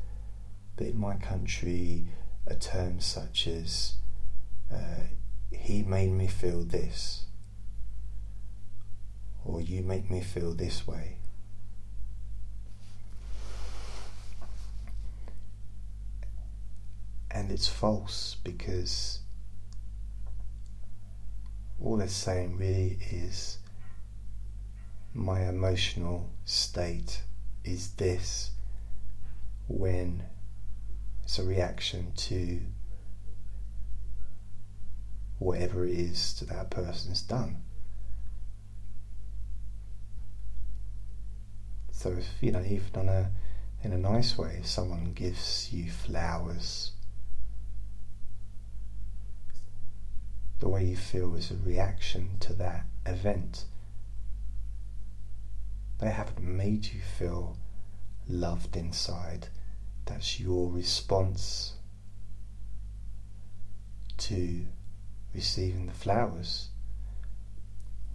[0.77, 2.05] But in my country,
[2.47, 3.95] a term such as
[4.73, 5.09] uh,
[5.51, 7.27] he made me feel this,
[9.45, 11.17] or you make me feel this way,
[17.31, 19.21] and it's false because
[21.83, 23.59] all they're saying really is
[25.13, 27.23] my emotional state
[27.65, 28.51] is this
[29.69, 30.23] when
[31.25, 32.61] it's a reaction to
[35.39, 37.63] whatever it is that that person's done.
[41.91, 43.31] So if you know, even on a
[43.83, 46.93] in a nice way, if someone gives you flowers
[50.59, 53.65] the way you feel is a reaction to that event.
[55.99, 57.57] They haven't made you feel
[58.29, 59.49] loved inside.
[60.07, 61.75] That's your response
[64.19, 64.67] to
[65.35, 66.69] receiving the flowers.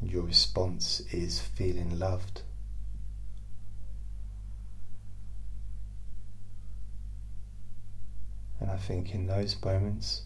[0.02, 2.42] Your response is feeling loved.
[8.60, 10.24] And I think in those moments,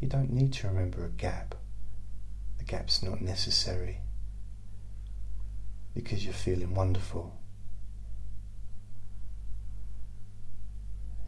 [0.00, 1.54] you don't need to remember a gap.
[2.58, 4.00] The gap's not necessary
[5.94, 7.36] because you're feeling wonderful.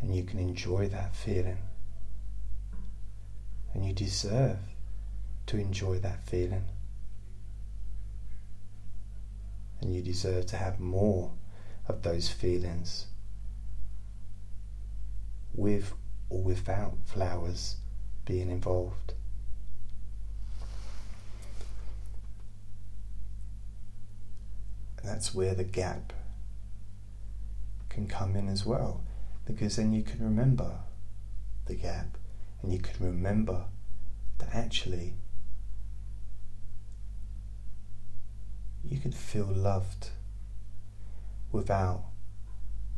[0.01, 1.59] And you can enjoy that feeling.
[3.75, 4.59] And you deserve
[5.47, 6.65] to enjoy that feeling.
[9.81, 11.33] And you deserve to have more
[11.89, 13.07] of those feelings
[15.55, 15.93] with
[16.29, 17.77] or without flowers
[18.31, 19.15] being involved.
[24.99, 26.13] And that's where the gap
[27.89, 29.03] can come in as well,
[29.45, 30.77] because then you can remember
[31.67, 32.17] the gap
[32.63, 33.65] and you can remember
[34.39, 35.15] that actually
[38.85, 40.11] you can feel loved
[41.51, 42.05] without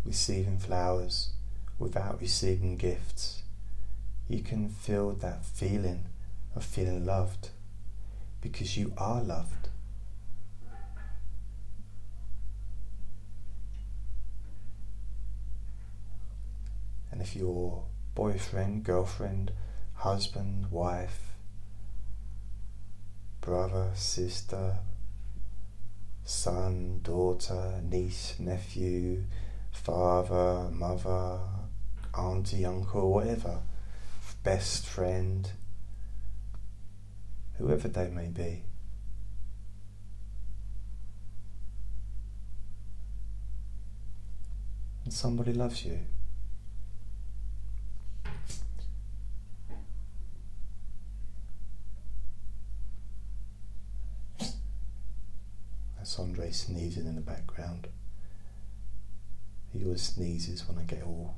[0.05, 1.31] receiving flowers,
[1.79, 3.42] without receiving gifts.
[4.33, 6.07] You can feel that feeling
[6.57, 7.51] of feeling loved
[8.41, 9.69] because you are loved.
[17.11, 19.53] And if your boyfriend, girlfriend,
[19.97, 21.35] husband, wife,
[23.43, 24.79] brother, sister,
[26.25, 29.25] son, daughter, niece, nephew,
[29.73, 31.39] father, mother,
[32.15, 33.59] auntie, uncle, whatever,
[34.43, 35.51] best friend,
[37.59, 38.65] whoever they may be.
[45.05, 46.01] And somebody loves you.
[55.97, 57.87] That's Andre sneezing in the background.
[59.73, 61.37] He always sneezes when I get all,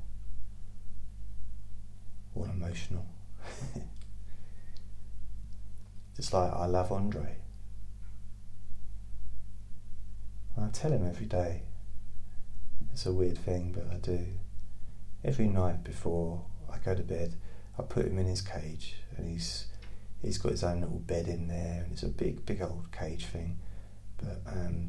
[2.35, 3.05] all emotional.
[6.15, 7.37] Just like I love Andre.
[10.57, 11.63] I tell him every day.
[12.93, 14.25] It's a weird thing, but I do.
[15.23, 17.35] Every night before I go to bed,
[17.77, 19.67] I put him in his cage, and he's
[20.21, 23.25] he's got his own little bed in there, and it's a big, big old cage
[23.25, 23.59] thing.
[24.17, 24.87] But um,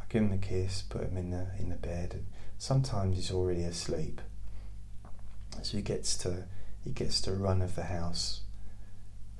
[0.00, 2.26] I give him a kiss, put him in the in the bed, and
[2.56, 4.22] sometimes he's already asleep.
[5.62, 6.44] So he gets to
[6.82, 8.42] he gets to run of the house,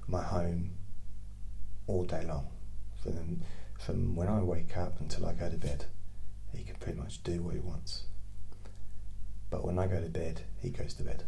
[0.06, 0.72] my home,
[1.86, 2.48] all day long.
[3.02, 3.42] From
[3.78, 5.86] from when I wake up until I go to bed,
[6.54, 8.04] he can pretty much do what he wants.
[9.50, 11.24] But when I go to bed, he goes to bed.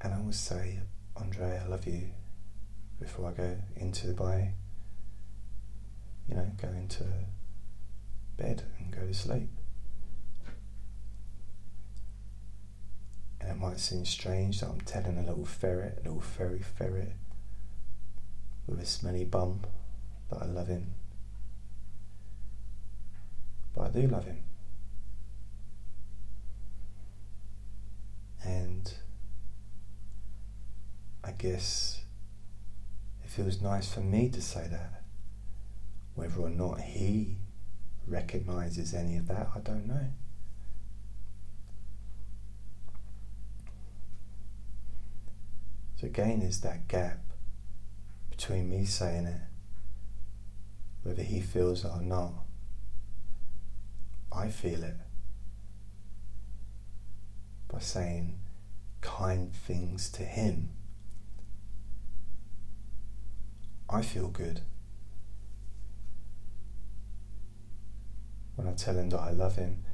[0.00, 0.78] And I always say,
[1.16, 2.10] Andre, I love you
[2.98, 4.52] before I go into my,
[6.28, 7.04] you know, go into
[8.36, 9.50] bed and go to sleep.
[13.40, 17.12] And it might seem strange that I'm telling a little ferret, a little furry ferret
[18.66, 19.62] with a smelly bum
[20.30, 20.92] that I love him.
[23.74, 24.42] But I do love him.
[28.44, 28.92] And
[31.22, 32.02] I guess
[33.24, 35.02] it feels nice for me to say that.
[36.14, 37.36] Whether or not he
[38.06, 40.08] recognizes any of that, I don't know.
[46.00, 47.18] So again, is that gap
[48.30, 49.40] between me saying it,
[51.02, 52.32] whether he feels it or not.
[54.32, 54.96] I feel it
[57.68, 58.38] by saying
[59.02, 60.70] kind things to him
[63.92, 64.60] I feel good.
[68.54, 69.84] When I tell him that I love him,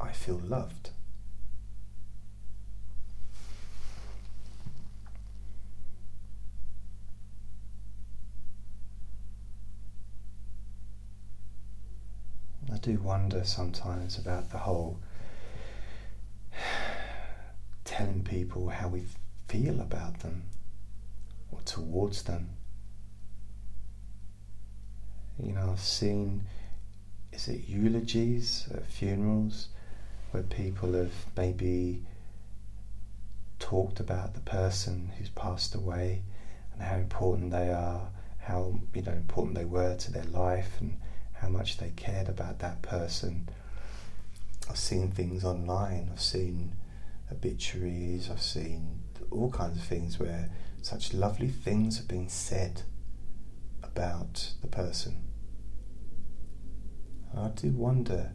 [0.00, 0.90] I feel loved.
[12.84, 15.00] Do wonder sometimes about the whole
[17.84, 19.04] telling people how we
[19.48, 20.42] feel about them
[21.50, 22.50] or towards them.
[25.42, 26.42] You know, I've seen,
[27.32, 29.68] is it eulogies at funerals
[30.32, 32.04] where people have maybe
[33.60, 36.20] talked about the person who's passed away
[36.74, 38.08] and how important they are,
[38.40, 40.98] how you know important they were to their life and
[41.44, 43.46] how much they cared about that person.
[44.68, 46.72] I've seen things online, I've seen
[47.30, 50.48] obituaries, I've seen all kinds of things where
[50.80, 52.82] such lovely things have been said
[53.82, 55.22] about the person.
[57.36, 58.32] I do wonder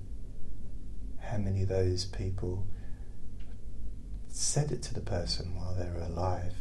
[1.20, 2.68] how many of those people
[4.28, 6.53] said it to the person while they were alive.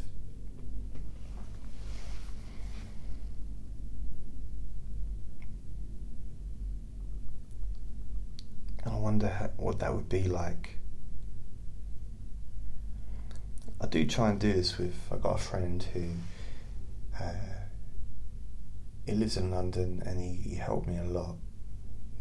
[8.88, 10.78] And I wonder how, what that would be like
[13.80, 14.94] I do try and do this with.
[15.12, 16.14] I've got a friend who
[17.20, 17.34] uh,
[19.04, 21.36] he lives in London and he, he helped me a lot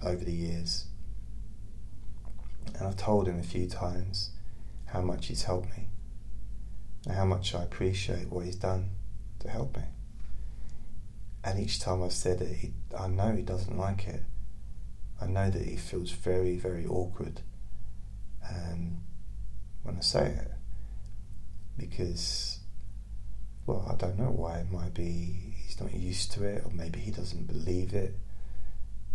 [0.03, 0.87] over the years.
[2.77, 4.31] And I've told him a few times
[4.87, 5.87] how much he's helped me
[7.05, 8.89] and how much I appreciate what he's done
[9.39, 9.83] to help me.
[11.45, 14.21] And each time I've said it, he, I know he doesn't like it.
[15.21, 17.41] I know that he feels very, very awkward
[18.47, 18.97] um,
[19.83, 20.51] when I say it
[21.77, 22.59] because,
[23.65, 24.59] well, I don't know why.
[24.59, 28.15] It might be he's not used to it, or maybe he doesn't believe it.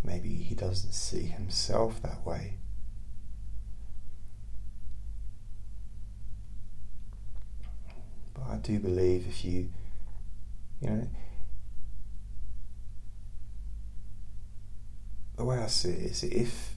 [0.05, 2.55] Maybe he doesn't see himself that way.
[8.35, 9.69] But I do believe if you,
[10.81, 11.09] you know,
[15.37, 16.75] the way I see it is if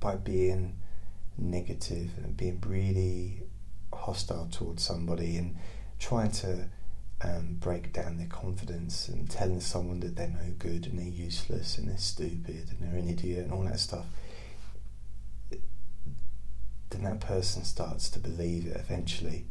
[0.00, 0.76] by being
[1.36, 3.42] negative and being really
[3.92, 5.56] hostile towards somebody and
[5.98, 6.68] trying to
[7.22, 11.78] um, break down their confidence and telling someone that they're no good and they're useless
[11.78, 14.06] and they're stupid and they're an idiot and all that stuff,
[16.90, 19.46] then that person starts to believe it eventually.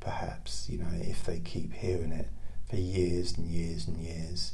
[0.00, 2.28] Perhaps, you know, if they keep hearing it
[2.68, 4.52] for years and years and years,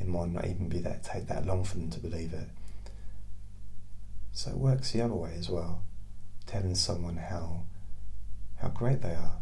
[0.00, 2.48] it might not even be that take that long for them to believe it.
[4.32, 5.82] So it works the other way as well,
[6.46, 7.64] telling someone how
[8.56, 9.36] how great they are,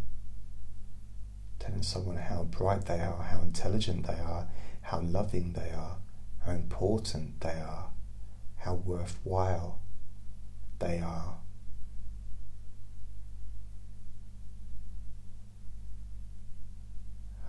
[1.58, 4.48] telling someone how bright they are, how intelligent they are,
[4.82, 5.96] how loving they are,
[6.44, 7.90] how important they are,
[8.58, 9.78] how worthwhile
[10.78, 11.36] they are.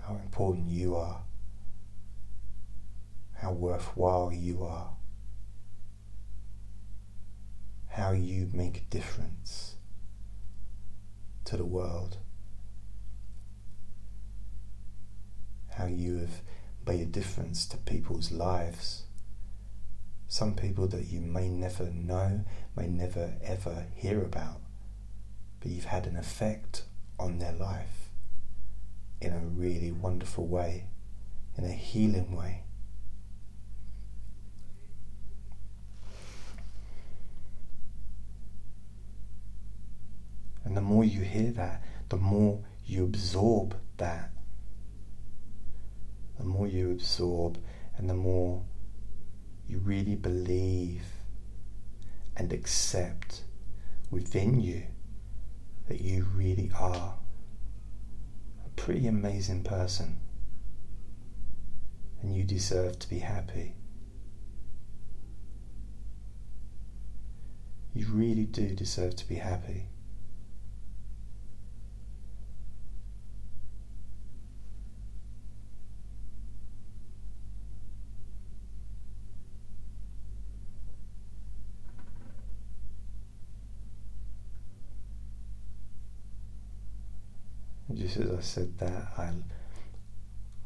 [0.08, 1.22] How important you are,
[3.42, 4.92] how worthwhile you are
[8.00, 9.76] how you make a difference
[11.44, 12.18] to the world,
[15.72, 16.42] how you have
[16.88, 19.04] made a difference to people's lives.
[20.28, 24.62] Some people that you may never know, may never ever hear about,
[25.60, 26.84] but you've had an effect
[27.20, 28.12] on their life
[29.20, 30.86] in a really wonderful way,
[31.58, 32.64] in a healing way.
[40.64, 44.32] And the more you hear that, the more you absorb that.
[46.38, 47.58] The more you absorb,
[47.98, 48.64] and the more
[49.68, 51.04] you really believe
[52.36, 53.44] and accept
[54.10, 54.84] within you
[55.88, 57.16] that you really are
[58.66, 60.18] a pretty amazing person
[62.22, 63.76] and you deserve to be happy.
[67.94, 69.88] You really do deserve to be happy.
[88.18, 89.32] As I said that, I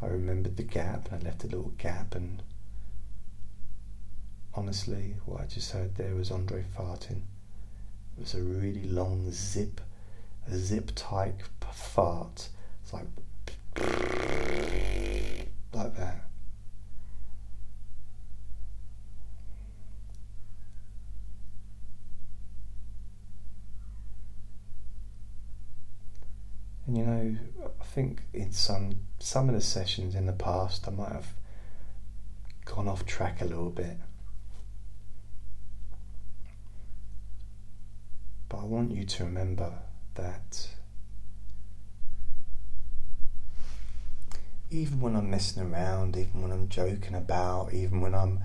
[0.01, 2.43] I remembered the gap and I left a little gap and
[4.53, 7.21] honestly, what I just heard there was Andre farting.
[8.17, 9.81] It was a really long zip,
[10.47, 11.41] a zip type
[11.71, 12.49] fart.
[12.83, 13.07] It's like
[15.73, 16.25] like that.
[26.85, 27.37] And you know,
[27.83, 31.35] I think in some some of the sessions in the past, I might have
[32.63, 33.97] gone off track a little bit.
[38.47, 39.73] But I want you to remember
[40.15, 40.69] that
[44.71, 48.39] even when I'm messing around, even when I'm joking about, even when I'm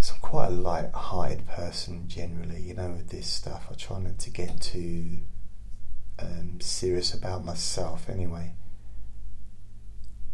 [0.00, 3.68] so I'm quite a light-hearted person generally, you know, with this stuff.
[3.70, 5.18] I try not to get too
[6.18, 8.52] um, serious about myself anyway.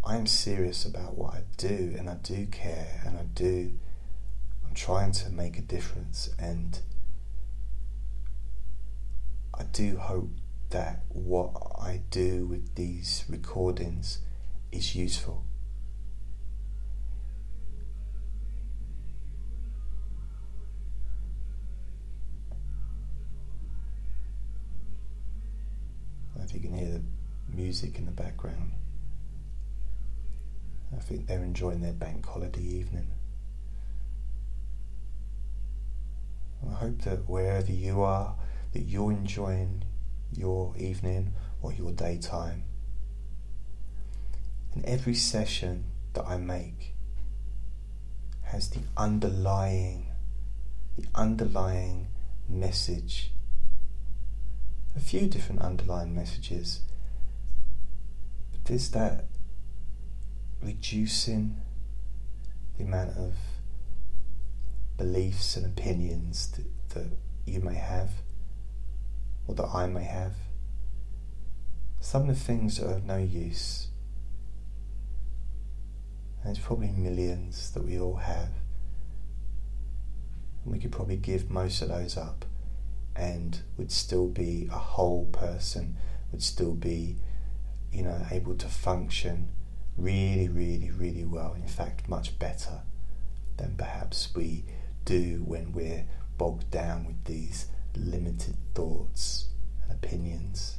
[0.04, 3.78] I am serious about what I do and I do care and I do
[4.66, 6.78] I'm trying to make a difference and
[9.54, 10.30] I do hope
[10.70, 14.18] that what I do with these recordings
[14.72, 15.44] is useful.
[26.74, 28.72] Can hear the music in the background.
[30.94, 33.08] I think they're enjoying their bank holiday evening.
[36.68, 38.36] I hope that wherever you are,
[38.72, 39.84] that you're enjoying
[40.32, 42.64] your evening or your daytime.
[44.72, 46.94] And every session that I make
[48.42, 50.06] has the underlying,
[50.96, 52.08] the underlying
[52.48, 53.33] message.
[54.96, 56.80] A few different underlying messages,
[58.52, 59.26] but is that
[60.62, 61.60] reducing
[62.78, 63.34] the amount of
[64.96, 67.10] beliefs and opinions that, that
[67.44, 68.10] you may have
[69.46, 70.34] or that I may have.
[72.00, 73.88] Some of the things that are of no use.
[76.42, 78.50] And there's probably millions that we all have.
[80.62, 82.44] And we could probably give most of those up
[83.16, 85.96] and would still be a whole person,
[86.32, 87.16] would still be,
[87.92, 89.50] you know, able to function
[89.96, 91.54] really, really, really well.
[91.54, 92.82] In fact, much better
[93.56, 94.64] than perhaps we
[95.04, 96.06] do when we're
[96.36, 99.48] bogged down with these limited thoughts
[99.82, 100.78] and opinions.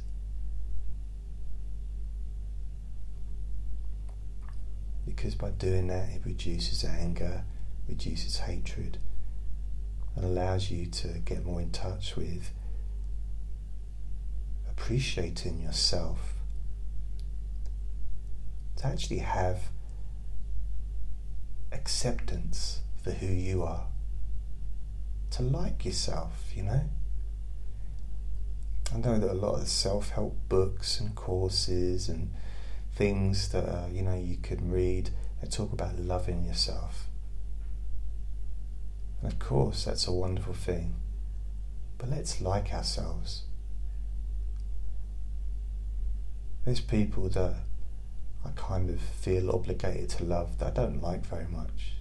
[5.06, 7.44] Because by doing that, it reduces anger,
[7.88, 8.98] reduces hatred,
[10.24, 12.50] allows you to get more in touch with
[14.68, 16.34] appreciating yourself.
[18.76, 19.70] To actually have
[21.72, 23.86] acceptance for who you are.
[25.32, 26.82] To like yourself, you know?
[28.94, 32.32] I know that a lot of self help books and courses and
[32.94, 35.10] things that uh, you know you can read
[35.42, 37.05] they talk about loving yourself.
[39.26, 40.94] And of course, that's a wonderful thing.
[41.98, 43.42] But let's like ourselves.
[46.64, 47.54] There's people that
[48.44, 51.94] I kind of feel obligated to love that I don't like very much.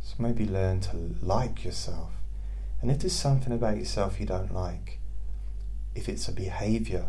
[0.00, 2.12] So maybe learn to like yourself.
[2.80, 5.00] And if there's something about yourself you don't like,
[5.96, 7.06] if it's a behavior,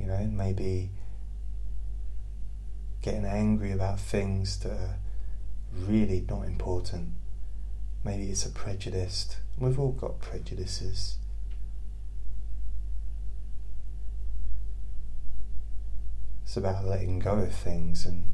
[0.00, 0.90] you know, maybe
[3.04, 4.96] getting angry about things that are
[5.86, 7.10] really not important.
[8.02, 9.36] Maybe it's a prejudice.
[9.58, 11.18] We've all got prejudices.
[16.44, 18.24] It's about letting go of things and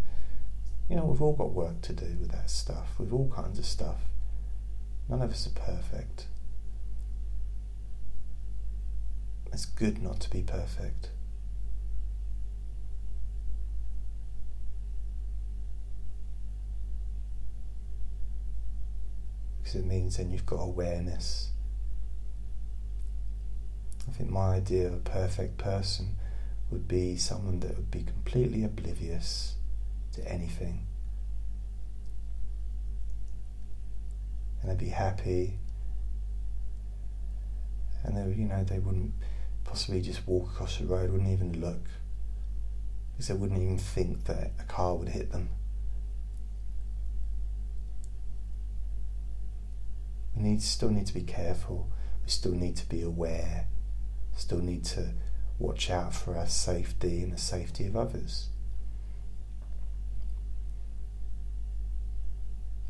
[0.89, 3.65] you know, we've all got work to do with that stuff, with all kinds of
[3.65, 4.03] stuff.
[5.09, 6.27] None of us are perfect.
[9.53, 11.11] It's good not to be perfect.
[19.71, 21.53] Because it means then you've got awareness.
[24.09, 26.17] I think my idea of a perfect person
[26.73, 29.55] would be someone that would be completely oblivious
[30.15, 30.87] to anything.
[34.61, 35.61] And they'd be happy.
[38.03, 39.13] And they, you know, they wouldn't
[39.63, 41.87] possibly just walk across the road, wouldn't even look,
[43.13, 45.51] because they wouldn't even think that a car would hit them.
[50.41, 51.91] Need still need to be careful.
[52.25, 53.69] We still need to be aware.
[54.37, 55.15] Still need to
[55.59, 58.51] watch out for our safety and the safety of others.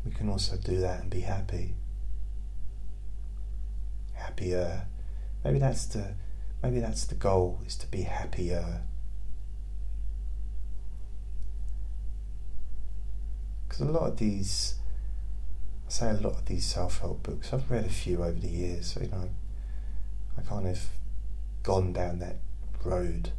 [0.05, 1.75] we can also do that and be happy.
[4.13, 4.87] Happier.
[5.43, 6.15] Maybe that's the
[6.61, 8.81] maybe that's the goal is to be happier.
[13.67, 14.75] Because a lot of these
[15.91, 19.01] say a lot of these self-help books, I've read a few over the years, so
[19.01, 19.29] you know
[20.37, 20.89] I kind of
[21.63, 22.37] gone down that
[22.83, 23.31] road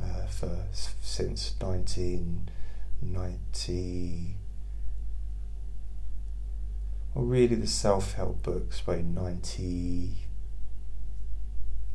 [0.00, 4.36] uh, for since 1990
[7.14, 10.12] well, really, the self help books were 90,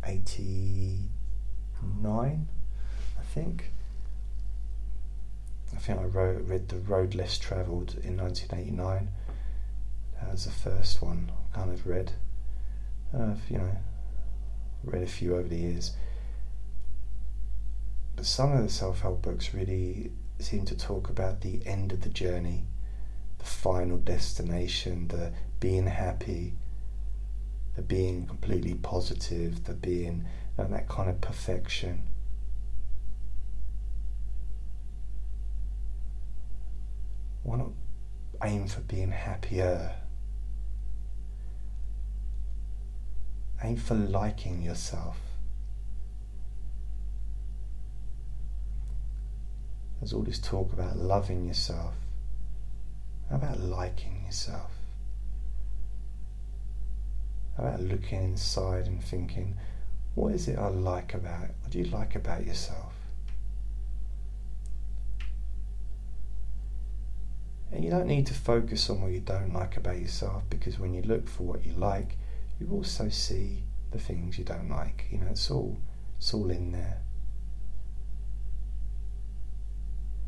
[0.05, 2.47] 89,
[3.19, 3.71] I think.
[5.73, 9.09] I think I wrote, read The Road Less Travelled in 1989.
[10.31, 12.13] Was the first one I kind of read.
[13.13, 13.71] Uh, you know,
[14.83, 15.93] read a few over the years.
[18.15, 22.01] But some of the self help books really seem to talk about the end of
[22.01, 22.65] the journey
[23.39, 26.53] the final destination, the being happy,
[27.75, 30.25] the being completely positive, the being
[30.57, 32.03] know, that kind of perfection.
[37.43, 37.71] Why not
[38.43, 39.95] aim for being happier?
[43.63, 45.17] Aim for liking yourself.
[49.99, 51.95] There's all this talk about loving yourself.
[53.29, 54.71] How about liking yourself?
[57.57, 59.57] How about looking inside and thinking,
[60.13, 61.49] What is it I like about?
[61.61, 62.93] What do you like about yourself?
[67.71, 70.93] And you don't need to focus on what you don't like about yourself because when
[70.93, 72.17] you look for what you like,
[72.59, 75.05] you also see the things you don't like.
[75.11, 75.77] You know, it's all
[76.17, 77.01] it's all in there.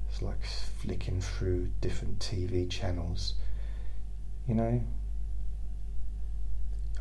[0.09, 3.35] It's like flicking through different TV channels.
[4.47, 4.81] You know,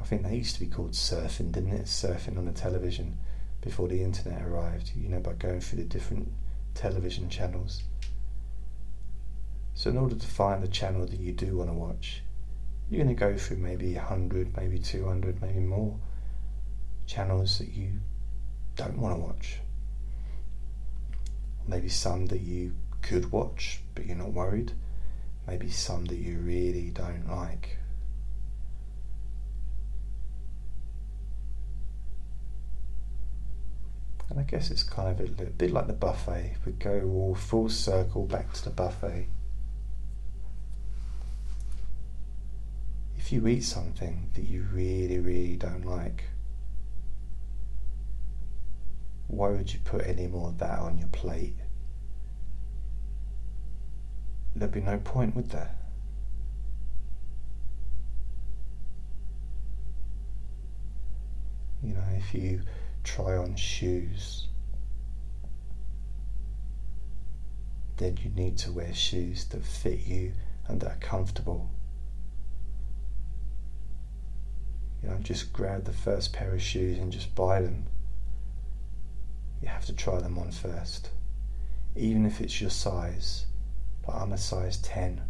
[0.01, 1.87] I think they used to be called surfing, didn't it?
[1.87, 3.19] Surfing on the television
[3.61, 6.31] before the internet arrived, you know, by going through the different
[6.75, 7.83] television channels.
[9.75, 12.23] So, in order to find the channel that you do want to watch,
[12.91, 15.99] you're going to go through maybe 100, maybe 200, maybe more
[17.07, 17.93] channels that you
[18.77, 19.59] don't want to watch.
[21.67, 24.73] Maybe some that you could watch, but you're not worried.
[25.47, 27.77] Maybe some that you really don't like.
[34.31, 36.57] And I guess it's kind of a, bit like the buffet.
[36.65, 39.29] We go all full circle back to the buffet.
[43.29, 46.25] If you eat something that you really, really don't like,
[49.27, 51.59] why would you put any more of that on your plate?
[54.57, 55.77] There'd be no point, would there?
[61.83, 62.63] You know, if you
[63.05, 64.47] try on shoes,
[67.99, 70.33] then you need to wear shoes that fit you
[70.67, 71.69] and that are comfortable.
[75.03, 77.87] You know, just grab the first pair of shoes and just buy them.
[79.63, 81.11] You have to try them on first.
[81.97, 83.47] Even if it's your size,
[84.07, 85.23] but I'm a size 10.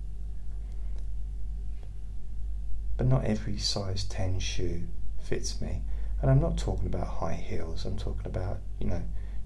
[2.97, 4.83] But not every size 10 shoe
[5.21, 5.83] fits me.
[6.21, 9.03] And I'm not talking about high heels, I'm talking about, you know,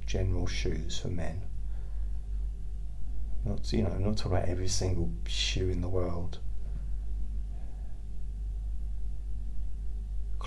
[0.06, 1.42] general shoes for men.
[3.44, 6.38] Not, you know, I'm not talking about every single shoe in the world.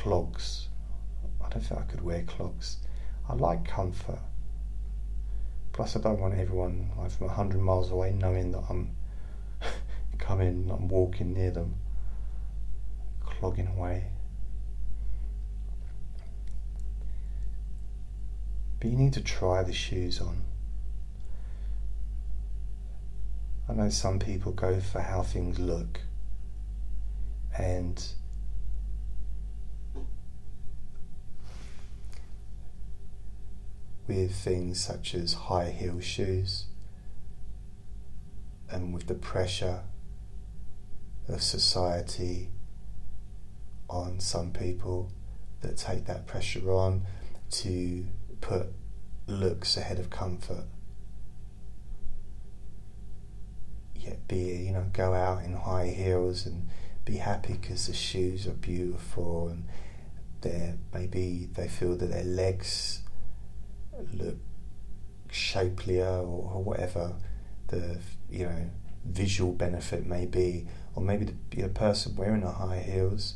[0.05, 0.67] Clogs.
[1.43, 2.77] I don't think I could wear clogs.
[3.27, 4.19] I like comfort.
[5.73, 8.95] Plus, I don't want everyone like from 100 miles away knowing that I'm
[10.19, 11.77] coming, I'm walking near them,
[13.19, 14.03] clogging away.
[18.79, 20.43] But you need to try the shoes on.
[23.67, 26.01] I know some people go for how things look,
[27.57, 28.07] and
[34.07, 36.65] with things such as high heel shoes,
[38.69, 39.81] and with the pressure
[41.27, 42.49] of society
[43.89, 45.11] on some people
[45.61, 47.01] that take that pressure on
[47.49, 48.05] to
[48.41, 48.67] put
[49.27, 50.65] looks ahead of comfort.
[53.95, 56.69] Yet be you know go out in high heels and
[57.05, 59.65] be happy because the shoes are beautiful and
[60.41, 63.01] they maybe they feel that their legs
[64.13, 64.37] look
[65.31, 67.13] shapelier or, or whatever
[67.67, 68.69] the you know
[69.05, 70.65] visual benefit may be,
[70.95, 73.35] or maybe the know, person wearing the high heels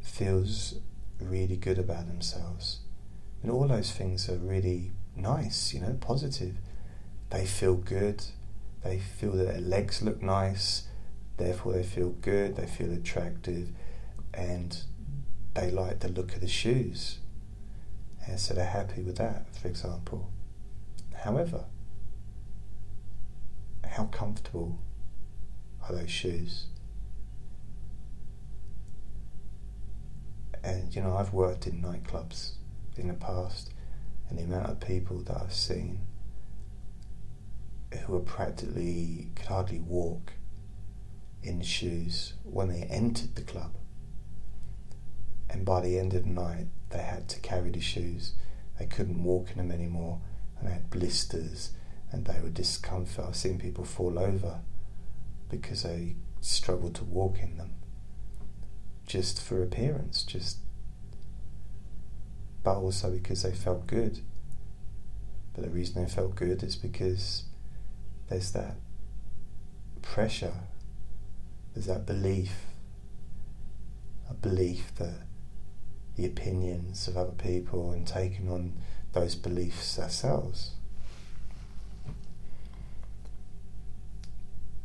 [0.00, 0.76] feels
[1.20, 2.80] really good about themselves.
[3.42, 6.56] And all those things are really nice, you know, positive.
[7.30, 8.24] They feel good,
[8.82, 10.84] they feel that their legs look nice,
[11.36, 13.68] therefore they feel good, they feel attractive,
[14.32, 14.76] and
[15.54, 17.18] they like the look of the shoes.
[18.26, 20.30] And so they're happy with that, for example.
[21.14, 21.64] However,
[23.84, 24.78] how comfortable
[25.82, 26.66] are those shoes?
[30.62, 32.52] And you know, I've worked in nightclubs
[32.96, 33.72] in the past,
[34.28, 36.00] and the amount of people that I've seen
[38.06, 40.32] who are practically could hardly walk
[41.42, 43.74] in shoes when they entered the club.
[45.50, 48.34] And by the end of the night, they had to carry the shoes.
[48.78, 50.20] They couldn't walk in them anymore,
[50.56, 51.72] and they had blisters,
[52.12, 53.24] and they were discomfort.
[53.26, 54.60] I've seen people fall over
[55.50, 57.74] because they struggled to walk in them,
[59.06, 60.58] just for appearance, just
[62.62, 64.20] but also because they felt good.
[65.52, 67.44] But the reason they felt good is because
[68.28, 68.76] there's that
[70.00, 70.54] pressure,
[71.74, 72.66] there's that belief,
[74.30, 75.26] a belief that
[76.16, 78.72] the opinions of other people and taking on
[79.12, 80.72] those beliefs ourselves.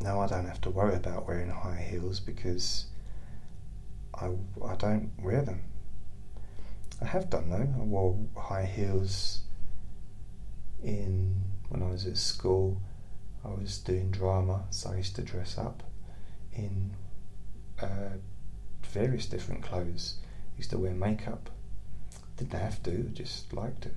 [0.01, 2.85] Now I don't have to worry about wearing high heels because
[4.13, 4.31] I,
[4.63, 5.61] I don't wear them.
[7.01, 7.73] I have done though.
[7.79, 9.41] I wore high heels
[10.83, 11.35] in
[11.69, 12.81] when I was at school.
[13.43, 15.83] I was doing drama, so I used to dress up
[16.53, 16.91] in
[17.81, 18.17] uh,
[18.83, 20.15] various different clothes.
[20.59, 21.49] Used to wear makeup.
[22.35, 23.95] Didn't have to, just liked it.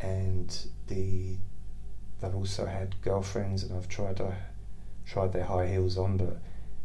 [0.00, 0.56] And
[0.86, 1.38] the
[2.22, 4.36] I've also had girlfriends, and I've tried to
[5.04, 6.38] tried their high heels on, but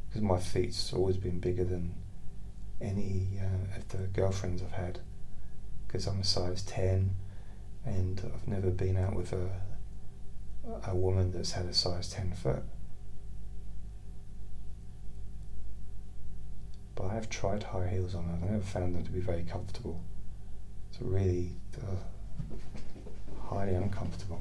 [0.10, 1.94] because my feet's always been bigger than
[2.82, 4.98] any uh, of the girlfriends I've had,
[5.86, 7.12] because I'm a size ten,
[7.86, 9.62] and I've never been out with a
[10.88, 12.64] a woman that's had a size ten foot.
[17.02, 19.44] But I have tried high heels on, and I've never found them to be very
[19.44, 20.04] comfortable.
[20.92, 21.96] It's really uh,
[23.44, 24.40] highly uncomfortable.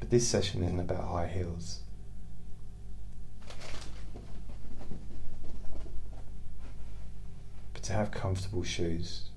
[0.00, 1.82] But this session isn't about high heels.
[7.72, 9.30] But to have comfortable shoes.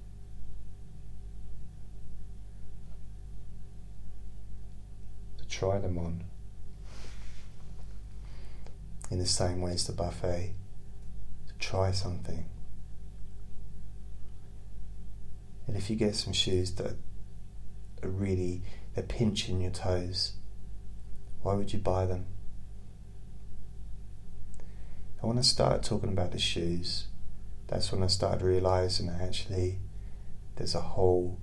[5.38, 6.24] To try them on.
[9.12, 10.56] In the same way as the buffet.
[11.60, 12.46] Try something.
[15.66, 16.96] And if you get some shoes that
[18.04, 18.62] are really,
[18.94, 20.34] they're pinching your toes
[21.48, 22.26] why would you buy them?
[25.24, 27.08] I want to start talking about the shoes,
[27.68, 29.80] that's when I started realizing that actually
[30.58, 31.40] there's a whole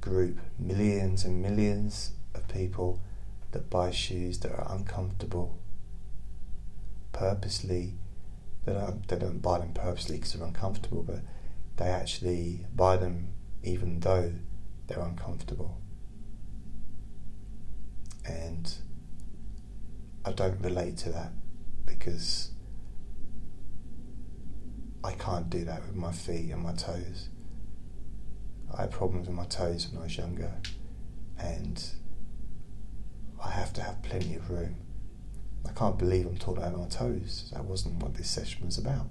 [0.00, 3.00] group, millions and millions of people
[3.52, 5.58] that buy shoes that are uncomfortable
[7.12, 7.94] purposely.
[8.66, 11.20] They don't, um, they don't buy them purposely because they're uncomfortable, but
[11.76, 14.32] they actually buy them even though
[14.88, 15.80] they're uncomfortable.
[18.24, 18.72] And
[20.24, 21.30] I don't relate to that
[21.86, 22.50] because
[25.04, 27.28] I can't do that with my feet and my toes.
[28.76, 30.52] I had problems with my toes when I was younger,
[31.38, 31.82] and
[33.42, 34.74] I have to have plenty of room.
[35.66, 37.50] I can't believe I'm talking about my toes.
[37.52, 39.06] That wasn't what this session was about.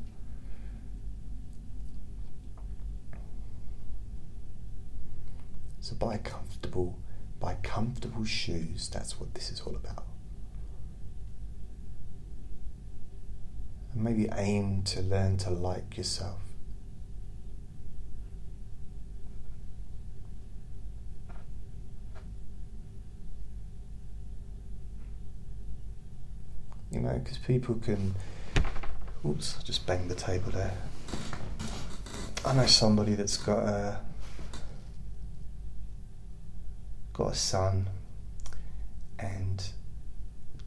[5.79, 6.97] So buy comfortable,
[7.39, 8.89] buy comfortable shoes.
[8.89, 10.05] That's what this is all about.
[13.95, 16.39] and maybe aim to learn to like yourself.
[26.91, 28.15] You know, because people can.
[29.25, 30.73] Oops, I just banged the table there.
[32.45, 33.99] I know somebody that's got a
[37.13, 37.87] got a son
[39.17, 39.69] and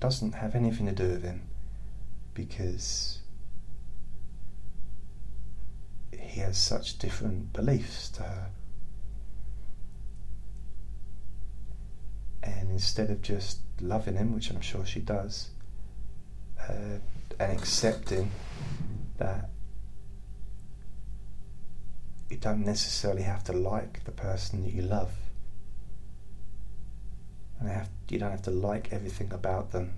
[0.00, 1.42] doesn't have anything to do with him
[2.34, 3.18] because
[6.12, 8.50] he has such different beliefs to her.
[12.42, 15.50] And instead of just loving him, which I'm sure she does,
[16.68, 16.98] uh,
[17.38, 18.30] and accepting
[19.18, 19.50] that
[22.30, 25.12] you don't necessarily have to like the person that you love.
[27.58, 29.94] And have, you don't have to like everything about them.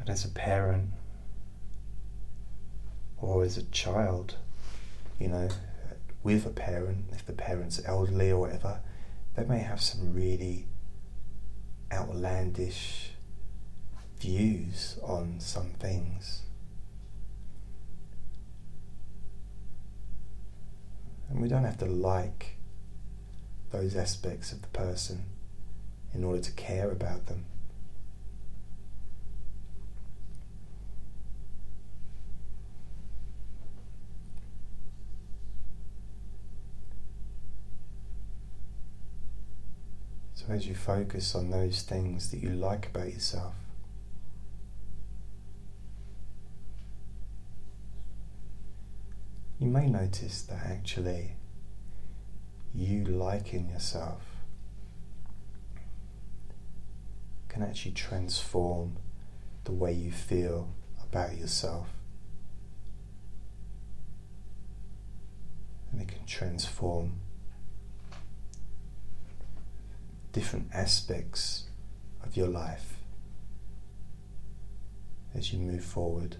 [0.00, 0.90] And as a parent
[3.18, 4.36] or as a child,
[5.18, 5.48] you know,
[6.22, 8.80] with a parent, if the parent's elderly or whatever,
[9.36, 10.66] they may have some really
[11.92, 13.10] outlandish
[14.18, 16.42] views on some things.
[21.28, 22.56] And we don't have to like
[23.70, 25.24] those aspects of the person
[26.14, 27.46] in order to care about them.
[40.46, 43.54] So, as you focus on those things that you like about yourself,
[49.58, 51.32] you may notice that actually
[52.72, 54.22] you liking yourself
[57.48, 58.98] can actually transform
[59.64, 60.68] the way you feel
[61.02, 61.88] about yourself.
[65.90, 67.14] And it can transform
[70.36, 71.64] different aspects
[72.22, 72.98] of your life
[75.34, 76.36] as you move forward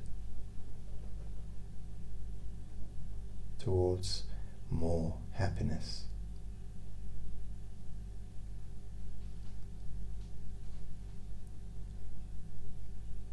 [3.58, 4.24] towards
[4.70, 6.02] more happiness.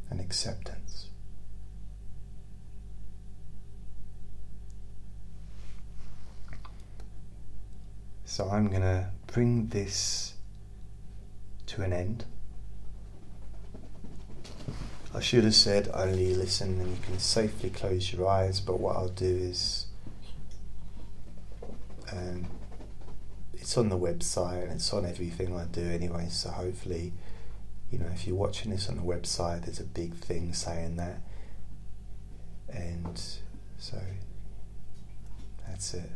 [0.09, 1.09] and acceptance.
[8.25, 10.33] So I'm going to bring this
[11.73, 12.25] to an end.
[15.13, 18.95] I should have said only listen and you can safely close your eyes, but what
[18.95, 19.87] I'll do is
[22.11, 22.45] um,
[23.53, 27.13] it's on the website and it's on everything I do anyway, so hopefully,
[27.91, 31.21] you know, if you're watching this on the website, there's a big thing saying that.
[32.69, 33.19] And
[33.77, 33.99] so
[35.67, 36.11] that's it.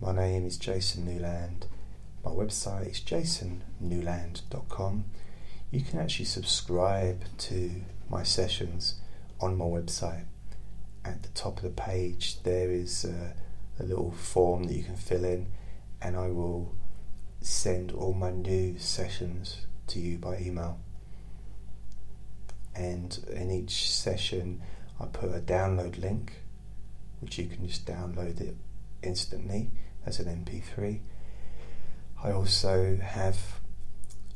[0.00, 1.66] My name is Jason Newland.
[2.24, 5.04] My website is jasonnewland.com
[5.72, 7.70] you can actually subscribe to
[8.08, 8.96] my sessions
[9.40, 10.26] on my website.
[11.02, 13.32] At the top of the page, there is a,
[13.80, 15.46] a little form that you can fill in,
[16.00, 16.74] and I will
[17.40, 20.78] send all my new sessions to you by email.
[22.74, 24.60] And in each session,
[25.00, 26.34] I put a download link,
[27.20, 28.56] which you can just download it
[29.02, 29.70] instantly
[30.04, 31.00] as an MP3.
[32.24, 33.60] I also have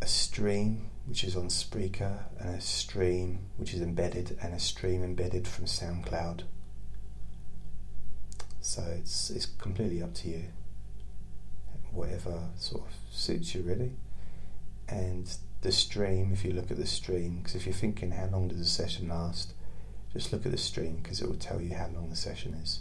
[0.03, 5.05] a stream which is on Spreaker, and a stream which is embedded, and a stream
[5.05, 6.43] embedded from SoundCloud.
[8.61, 10.45] So it's it's completely up to you.
[11.93, 13.93] Whatever sort of suits you, really.
[14.89, 15.33] And
[15.63, 18.59] the stream, if you look at the stream, because if you're thinking how long does
[18.59, 19.55] the session last,
[20.13, 22.81] just look at the stream because it will tell you how long the session is.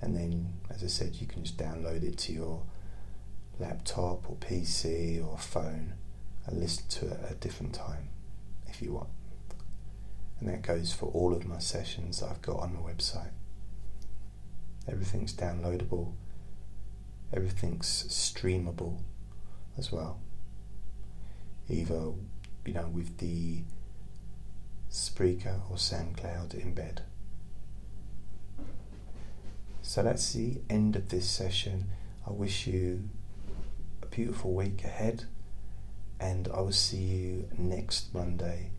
[0.00, 2.62] And then, as I said, you can just download it to your
[3.58, 5.94] laptop or PC or phone
[6.46, 8.08] and listen to it at a different time
[8.66, 9.08] if you want.
[10.40, 13.32] And that goes for all of my sessions that I've got on my website.
[14.86, 16.12] Everything's downloadable,
[17.32, 19.00] everything's streamable
[19.76, 20.20] as well.
[21.68, 22.12] Either,
[22.64, 23.62] you know, with the
[24.90, 27.00] Spreaker or SoundCloud embed.
[29.82, 31.90] So that's the end of this session.
[32.26, 33.08] I wish you
[34.18, 35.26] beautiful week ahead,
[36.18, 38.72] and I will see you next Monday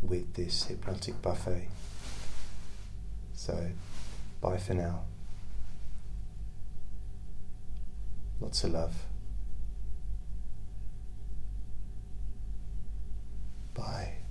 [0.00, 1.68] with this hypnotic buffet.
[3.34, 3.68] So,
[4.40, 5.02] bye for now.
[8.40, 8.94] Lots of love.
[13.74, 14.21] Bye.